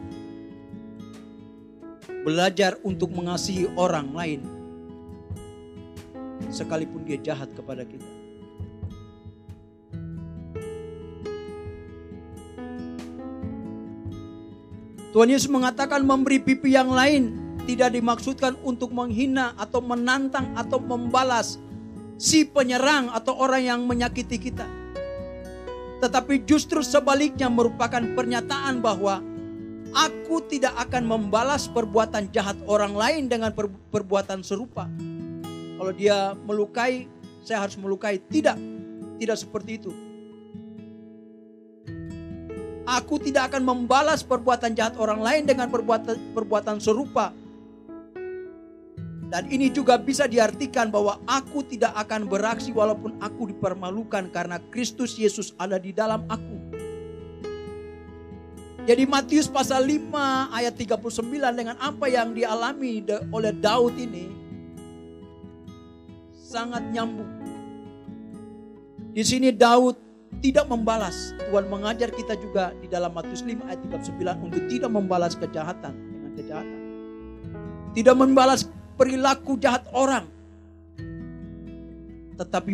Belajar 2.22 2.78
untuk 2.86 3.10
mengasihi 3.10 3.66
orang 3.74 4.14
lain 4.14 4.55
sekalipun 6.50 7.04
dia 7.04 7.18
jahat 7.20 7.50
kepada 7.52 7.82
kita. 7.84 8.06
Tuhan 15.16 15.32
Yesus 15.32 15.48
mengatakan 15.48 16.04
memberi 16.04 16.36
pipi 16.36 16.76
yang 16.76 16.92
lain 16.92 17.32
tidak 17.64 17.96
dimaksudkan 17.96 18.52
untuk 18.60 18.92
menghina 18.92 19.56
atau 19.56 19.80
menantang 19.80 20.52
atau 20.52 20.76
membalas 20.76 21.56
si 22.20 22.44
penyerang 22.44 23.08
atau 23.08 23.32
orang 23.40 23.64
yang 23.64 23.80
menyakiti 23.88 24.36
kita. 24.36 24.68
Tetapi 26.04 26.44
justru 26.44 26.84
sebaliknya 26.84 27.48
merupakan 27.48 28.04
pernyataan 28.12 28.84
bahwa 28.84 29.24
aku 29.96 30.44
tidak 30.52 30.76
akan 30.84 31.08
membalas 31.08 31.64
perbuatan 31.64 32.28
jahat 32.28 32.60
orang 32.68 32.92
lain 32.92 33.24
dengan 33.32 33.56
perbuatan 33.88 34.44
serupa. 34.44 34.84
Kalau 35.76 35.92
dia 35.92 36.32
melukai, 36.48 37.04
saya 37.44 37.62
harus 37.62 37.76
melukai. 37.76 38.16
Tidak, 38.16 38.56
tidak 39.20 39.36
seperti 39.36 39.76
itu. 39.76 39.92
Aku 42.86 43.18
tidak 43.18 43.52
akan 43.52 43.66
membalas 43.66 44.22
perbuatan 44.22 44.72
jahat 44.72 44.94
orang 44.96 45.18
lain 45.20 45.42
dengan 45.44 45.68
perbuatan 45.68 46.32
perbuatan 46.32 46.78
serupa. 46.78 47.34
Dan 49.26 49.50
ini 49.50 49.74
juga 49.74 49.98
bisa 49.98 50.30
diartikan 50.30 50.86
bahwa 50.86 51.18
aku 51.26 51.66
tidak 51.66 51.90
akan 51.98 52.30
beraksi 52.30 52.70
walaupun 52.70 53.18
aku 53.18 53.50
dipermalukan 53.50 54.30
karena 54.30 54.62
Kristus 54.70 55.18
Yesus 55.18 55.50
ada 55.58 55.82
di 55.82 55.90
dalam 55.90 56.22
aku. 56.30 56.56
Jadi 58.86 59.02
Matius 59.02 59.50
pasal 59.50 59.82
5 59.82 60.54
ayat 60.54 60.78
39 60.78 61.26
dengan 61.58 61.74
apa 61.82 62.06
yang 62.06 62.30
dialami 62.30 63.02
oleh 63.34 63.50
Daud 63.50 63.98
ini 63.98 64.45
sangat 66.56 66.88
nyambung. 66.88 67.28
Di 69.12 69.20
sini 69.20 69.52
Daud 69.52 70.00
tidak 70.40 70.64
membalas. 70.72 71.36
Tuhan 71.36 71.68
mengajar 71.68 72.08
kita 72.08 72.32
juga 72.40 72.72
di 72.80 72.88
dalam 72.88 73.12
Matius 73.12 73.44
5 73.44 73.68
ayat 73.68 73.80
39 73.84 74.44
untuk 74.48 74.62
tidak 74.72 74.90
membalas 74.92 75.36
kejahatan 75.36 75.92
dengan 75.92 76.32
kejahatan. 76.32 76.80
Tidak 77.92 78.16
membalas 78.16 78.64
perilaku 78.96 79.60
jahat 79.60 79.84
orang. 79.92 80.24
Tetapi 82.40 82.72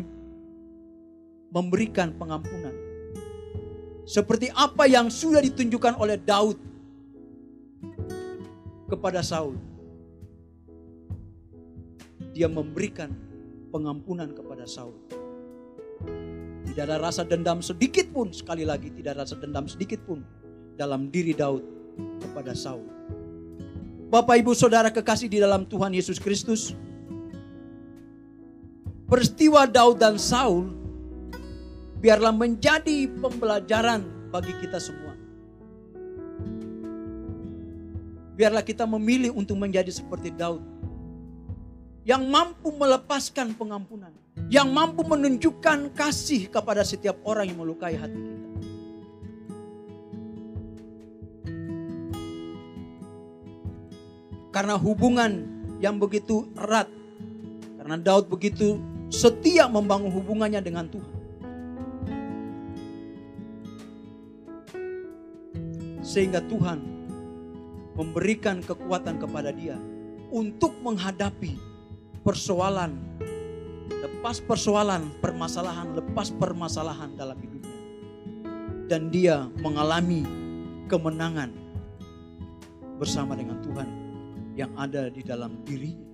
memberikan 1.50 2.14
pengampunan. 2.14 2.74
Seperti 4.02 4.50
apa 4.50 4.90
yang 4.90 5.10
sudah 5.10 5.38
ditunjukkan 5.38 5.94
oleh 5.98 6.18
Daud 6.18 6.58
kepada 8.90 9.22
Saul. 9.22 9.54
Dia 12.34 12.50
memberikan 12.50 13.31
pengampunan 13.72 14.28
kepada 14.36 14.68
Saul. 14.68 14.94
Tidak 16.68 16.84
ada 16.84 17.00
rasa 17.00 17.24
dendam 17.24 17.64
sedikit 17.64 18.12
pun, 18.12 18.28
sekali 18.30 18.68
lagi 18.68 18.92
tidak 18.92 19.16
ada 19.16 19.24
rasa 19.24 19.40
dendam 19.40 19.64
sedikit 19.64 20.04
pun 20.04 20.20
dalam 20.76 21.08
diri 21.08 21.32
Daud 21.32 21.64
kepada 22.20 22.52
Saul. 22.52 22.84
Bapak 24.12 24.44
Ibu 24.44 24.52
Saudara 24.52 24.92
kekasih 24.92 25.32
di 25.32 25.40
dalam 25.40 25.64
Tuhan 25.64 25.96
Yesus 25.96 26.20
Kristus. 26.20 26.76
Peristiwa 29.08 29.64
Daud 29.68 30.00
dan 30.00 30.16
Saul 30.20 30.72
biarlah 32.00 32.32
menjadi 32.32 33.08
pembelajaran 33.20 34.04
bagi 34.32 34.52
kita 34.60 34.80
semua. 34.80 35.12
Biarlah 38.32 38.64
kita 38.64 38.88
memilih 38.88 39.36
untuk 39.36 39.60
menjadi 39.60 39.92
seperti 39.92 40.32
Daud. 40.32 40.71
Yang 42.02 42.22
mampu 42.26 42.74
melepaskan 42.74 43.54
pengampunan. 43.54 44.10
Yang 44.50 44.68
mampu 44.74 45.06
menunjukkan 45.06 45.94
kasih 45.94 46.50
kepada 46.50 46.82
setiap 46.82 47.22
orang 47.22 47.46
yang 47.46 47.58
melukai 47.62 47.94
hati 47.94 48.18
kita. 48.18 48.42
Karena 54.52 54.76
hubungan 54.76 55.48
yang 55.80 55.96
begitu 55.96 56.44
erat. 56.58 56.90
Karena 57.80 57.96
Daud 57.96 58.28
begitu 58.28 58.76
setia 59.08 59.64
membangun 59.70 60.12
hubungannya 60.12 60.60
dengan 60.60 60.86
Tuhan. 60.92 61.18
Sehingga 66.02 66.44
Tuhan 66.44 66.78
memberikan 67.96 68.60
kekuatan 68.60 69.16
kepada 69.22 69.54
dia 69.54 69.80
untuk 70.32 70.76
menghadapi 70.84 71.71
persoalan, 72.22 72.94
lepas 73.90 74.38
persoalan, 74.42 75.10
permasalahan, 75.18 75.94
lepas 75.98 76.30
permasalahan 76.30 77.10
dalam 77.18 77.36
hidupnya. 77.38 77.78
Dan 78.86 79.10
dia 79.10 79.46
mengalami 79.62 80.22
kemenangan 80.86 81.50
bersama 82.98 83.34
dengan 83.34 83.58
Tuhan 83.62 83.88
yang 84.54 84.70
ada 84.78 85.10
di 85.10 85.22
dalam 85.26 85.58
dirinya. 85.66 86.10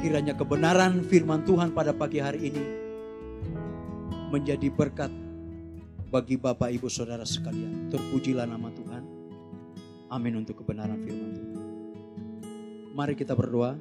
Kiranya 0.00 0.32
kebenaran 0.32 1.04
firman 1.04 1.44
Tuhan 1.44 1.76
pada 1.76 1.92
pagi 1.92 2.24
hari 2.24 2.48
ini 2.48 2.64
menjadi 4.32 4.72
berkat 4.72 5.12
bagi 6.08 6.40
Bapak 6.40 6.72
Ibu 6.72 6.88
Saudara 6.88 7.28
sekalian. 7.28 7.92
Terpujilah 7.92 8.48
nama 8.48 8.72
Tuhan. 8.72 9.04
Amin 10.08 10.40
untuk 10.40 10.64
kebenaran 10.64 10.98
firman 11.04 11.30
Tuhan. 11.36 11.49
Mari 12.90 13.14
kita 13.14 13.38
berdoa. 13.38 13.78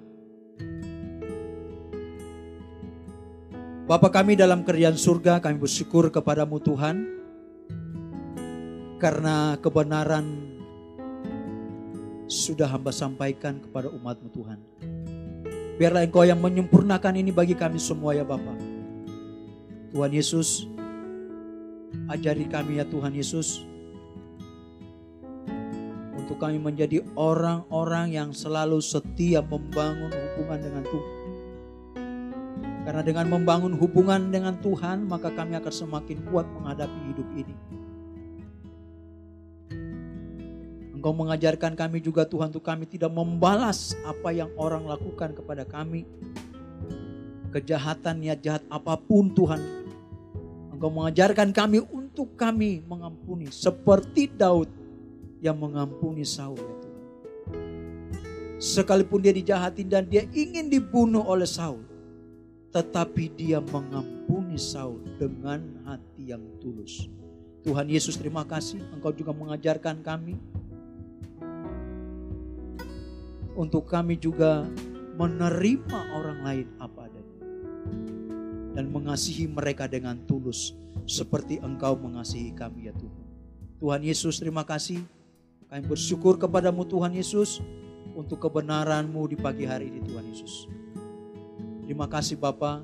Bapa 3.89 4.13
kami 4.13 4.37
dalam 4.37 4.61
kerjaan 4.61 4.93
surga, 4.93 5.41
kami 5.41 5.57
bersyukur 5.57 6.13
kepadamu 6.13 6.61
Tuhan 6.61 7.09
karena 9.01 9.57
kebenaran 9.57 10.49
sudah 12.29 12.69
hamba 12.69 12.93
sampaikan 12.93 13.57
kepada 13.57 13.89
umatmu 13.89 14.29
Tuhan. 14.29 14.59
Biarlah 15.81 16.05
engkau 16.05 16.21
yang 16.21 16.37
menyempurnakan 16.37 17.17
ini 17.17 17.33
bagi 17.33 17.57
kami 17.57 17.81
semua 17.81 18.13
ya 18.13 18.21
Bapak. 18.21 18.61
Tuhan 19.89 20.11
Yesus, 20.13 20.69
ajari 22.13 22.45
kami 22.45 22.77
ya 22.77 22.85
Tuhan 22.85 23.15
Yesus. 23.17 23.65
Kami 26.39 26.55
menjadi 26.55 27.03
orang-orang 27.19 28.15
yang 28.15 28.29
selalu 28.31 28.79
setia 28.79 29.43
membangun 29.43 30.07
hubungan 30.07 30.59
dengan 30.63 30.83
Tuhan. 30.87 31.19
Karena 32.87 33.03
dengan 33.03 33.25
membangun 33.27 33.75
hubungan 33.75 34.31
dengan 34.31 34.55
Tuhan, 34.63 35.03
maka 35.03 35.35
kami 35.35 35.59
akan 35.59 35.73
semakin 35.75 36.23
kuat 36.31 36.47
menghadapi 36.47 36.99
hidup 37.11 37.27
ini. 37.35 37.55
Engkau 40.95 41.11
mengajarkan 41.11 41.75
kami 41.75 41.99
juga 41.99 42.23
Tuhan 42.23 42.55
untuk 42.55 42.63
kami 42.63 42.87
tidak 42.87 43.11
membalas 43.11 43.99
apa 44.07 44.31
yang 44.31 44.47
orang 44.55 44.87
lakukan 44.87 45.35
kepada 45.35 45.67
kami. 45.67 46.07
Kejahatan, 47.51 48.23
niat 48.23 48.39
jahat 48.39 48.63
apa 48.71 48.95
pun 48.95 49.27
Tuhan. 49.35 49.59
Engkau 50.71 50.87
mengajarkan 50.87 51.51
kami 51.51 51.83
untuk 51.83 52.31
kami 52.39 52.79
mengampuni. 52.87 53.51
Seperti 53.51 54.31
Daud 54.31 54.78
yang 55.39 55.55
mengampuni 55.59 56.27
Saul 56.27 56.59
ya 56.59 56.75
Tuhan. 56.83 57.03
Sekalipun 58.59 59.23
dia 59.23 59.31
dijahatin 59.31 59.87
dan 59.87 60.03
dia 60.07 60.27
ingin 60.35 60.67
dibunuh 60.67 61.23
oleh 61.23 61.47
Saul. 61.47 61.83
Tetapi 62.69 63.33
dia 63.33 63.63
mengampuni 63.63 64.59
Saul 64.59 65.01
dengan 65.17 65.63
hati 65.87 66.35
yang 66.35 66.43
tulus. 66.59 67.07
Tuhan 67.63 67.87
Yesus 67.89 68.15
terima 68.15 68.45
kasih 68.47 68.79
engkau 68.95 69.11
juga 69.11 69.35
mengajarkan 69.35 69.99
kami 69.99 70.39
untuk 73.59 73.91
kami 73.91 74.15
juga 74.15 74.63
menerima 75.19 75.99
orang 76.15 76.39
lain 76.47 76.67
apa 76.79 77.11
adanya 77.11 77.39
dan 78.79 78.87
mengasihi 78.87 79.51
mereka 79.51 79.91
dengan 79.91 80.15
tulus 80.23 80.71
seperti 81.03 81.59
Engkau 81.59 81.99
mengasihi 81.99 82.55
kami 82.55 82.87
ya 82.87 82.93
Tuhan. 82.95 83.23
Tuhan 83.83 84.01
Yesus 84.07 84.39
terima 84.39 84.63
kasih. 84.63 85.03
Kami 85.69 85.85
bersyukur 85.85 86.41
kepadamu 86.41 86.81
Tuhan 86.81 87.13
Yesus 87.13 87.61
untuk 88.17 88.41
kebenaranmu 88.41 89.21
di 89.29 89.37
pagi 89.37 89.69
hari 89.69 89.93
ini 89.93 90.01
Tuhan 90.01 90.25
Yesus. 90.25 90.65
Terima 91.85 92.09
kasih 92.09 92.41
Bapa. 92.41 92.81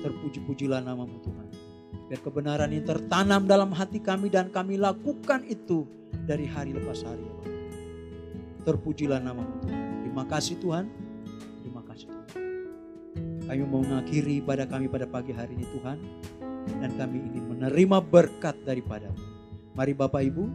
Terpuji-pujilah 0.00 0.80
namamu 0.80 1.20
Tuhan. 1.20 1.48
Biar 2.08 2.24
kebenaran 2.24 2.72
ini 2.72 2.88
tertanam 2.88 3.44
dalam 3.44 3.68
hati 3.76 4.00
kami 4.00 4.32
dan 4.32 4.48
kami 4.48 4.80
lakukan 4.80 5.44
itu 5.44 5.84
dari 6.24 6.48
hari 6.48 6.72
lepas 6.72 7.04
hari. 7.04 7.20
Ya 7.20 7.36
Terpujilah 8.64 9.20
nama 9.20 9.44
Tuhan. 9.44 10.08
Terima 10.08 10.24
kasih 10.24 10.56
Tuhan. 10.64 10.88
Terima 11.60 11.84
kasih 11.84 12.08
Tuhan. 12.08 12.28
Kami 13.44 13.60
mau 13.68 13.84
mengakhiri 13.84 14.40
ibadah 14.40 14.64
kami 14.64 14.88
pada 14.88 15.04
pagi 15.04 15.36
hari 15.36 15.52
ini 15.52 15.68
Tuhan. 15.68 16.00
Dan 16.80 16.96
kami 16.96 17.28
ingin 17.28 17.44
menerima 17.44 18.00
berkat 18.00 18.56
daripada 18.64 19.12
Mari 19.76 19.90
Bapak 19.90 20.22
Ibu, 20.22 20.48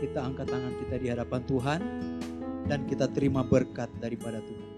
kita 0.00 0.24
angkat 0.24 0.48
tangan 0.48 0.72
kita 0.80 0.96
di 0.96 1.06
hadapan 1.12 1.40
Tuhan. 1.44 1.80
Dan 2.64 2.86
kita 2.88 3.10
terima 3.10 3.44
berkat 3.44 3.90
daripada 3.98 4.40
Tuhan. 4.40 4.68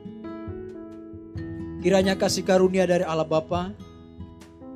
Kiranya 1.82 2.14
kasih 2.14 2.46
karunia 2.46 2.86
dari 2.86 3.02
Allah 3.02 3.26
Bapa, 3.26 3.74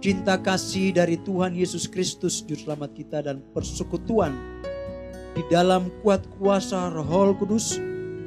cinta 0.03 0.37
kasih 0.37 0.91
dari 0.91 1.17
Tuhan 1.23 1.55
Yesus 1.55 1.87
Kristus 1.87 2.43
Juru 2.43 2.67
Selamat 2.67 2.93
kita 2.93 3.23
dan 3.25 3.41
persekutuan 3.55 4.35
di 5.37 5.45
dalam 5.53 5.93
kuat 6.01 6.25
kuasa 6.41 6.89
Roh 6.89 7.37
Kudus 7.37 7.77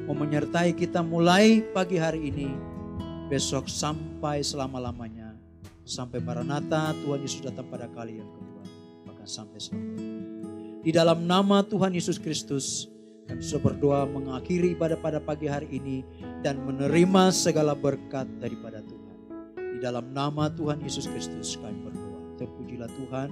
mau 0.06 0.14
menyertai 0.14 0.78
kita 0.78 1.02
mulai 1.02 1.62
pagi 1.74 1.98
hari 1.98 2.30
ini, 2.30 2.50
besok 3.30 3.66
sampai 3.66 4.46
selama-lamanya. 4.46 5.34
Sampai 5.90 6.22
Maranatha 6.22 6.94
Tuhan 7.02 7.26
Yesus 7.26 7.42
datang 7.42 7.66
pada 7.66 7.90
kali 7.90 8.22
yang 8.22 8.30
kedua, 8.30 8.64
bahkan 9.10 9.26
sampai 9.26 9.58
selama 9.58 10.19
Di 10.80 10.96
dalam 10.96 11.28
nama 11.28 11.60
Tuhan 11.60 11.92
Yesus 11.92 12.16
Kristus, 12.16 12.88
kami 13.28 13.44
sudah 13.44 13.62
berdoa 13.68 14.02
mengakhiri 14.08 14.80
ibadah 14.80 14.96
pada 14.96 15.20
pagi 15.20 15.52
hari 15.52 15.68
ini 15.76 16.08
dan 16.40 16.64
menerima 16.64 17.36
segala 17.36 17.76
berkat 17.76 18.26
daripada 18.40 18.80
Tuhan. 18.88 19.16
Di 19.76 19.80
dalam 19.84 20.16
nama 20.16 20.48
Tuhan 20.48 20.80
Yesus 20.80 21.12
Kristus 21.12 21.60
kami 21.60 21.84
berdoa. 21.84 22.20
Terpujilah 22.40 22.88
Tuhan. 22.96 23.30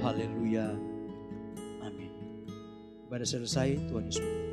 Haleluya. 0.00 0.72
Amin. 1.84 2.10
Ibadah 3.12 3.28
selesai, 3.28 3.76
Tuhan 3.92 4.08
Yesus. 4.08 4.49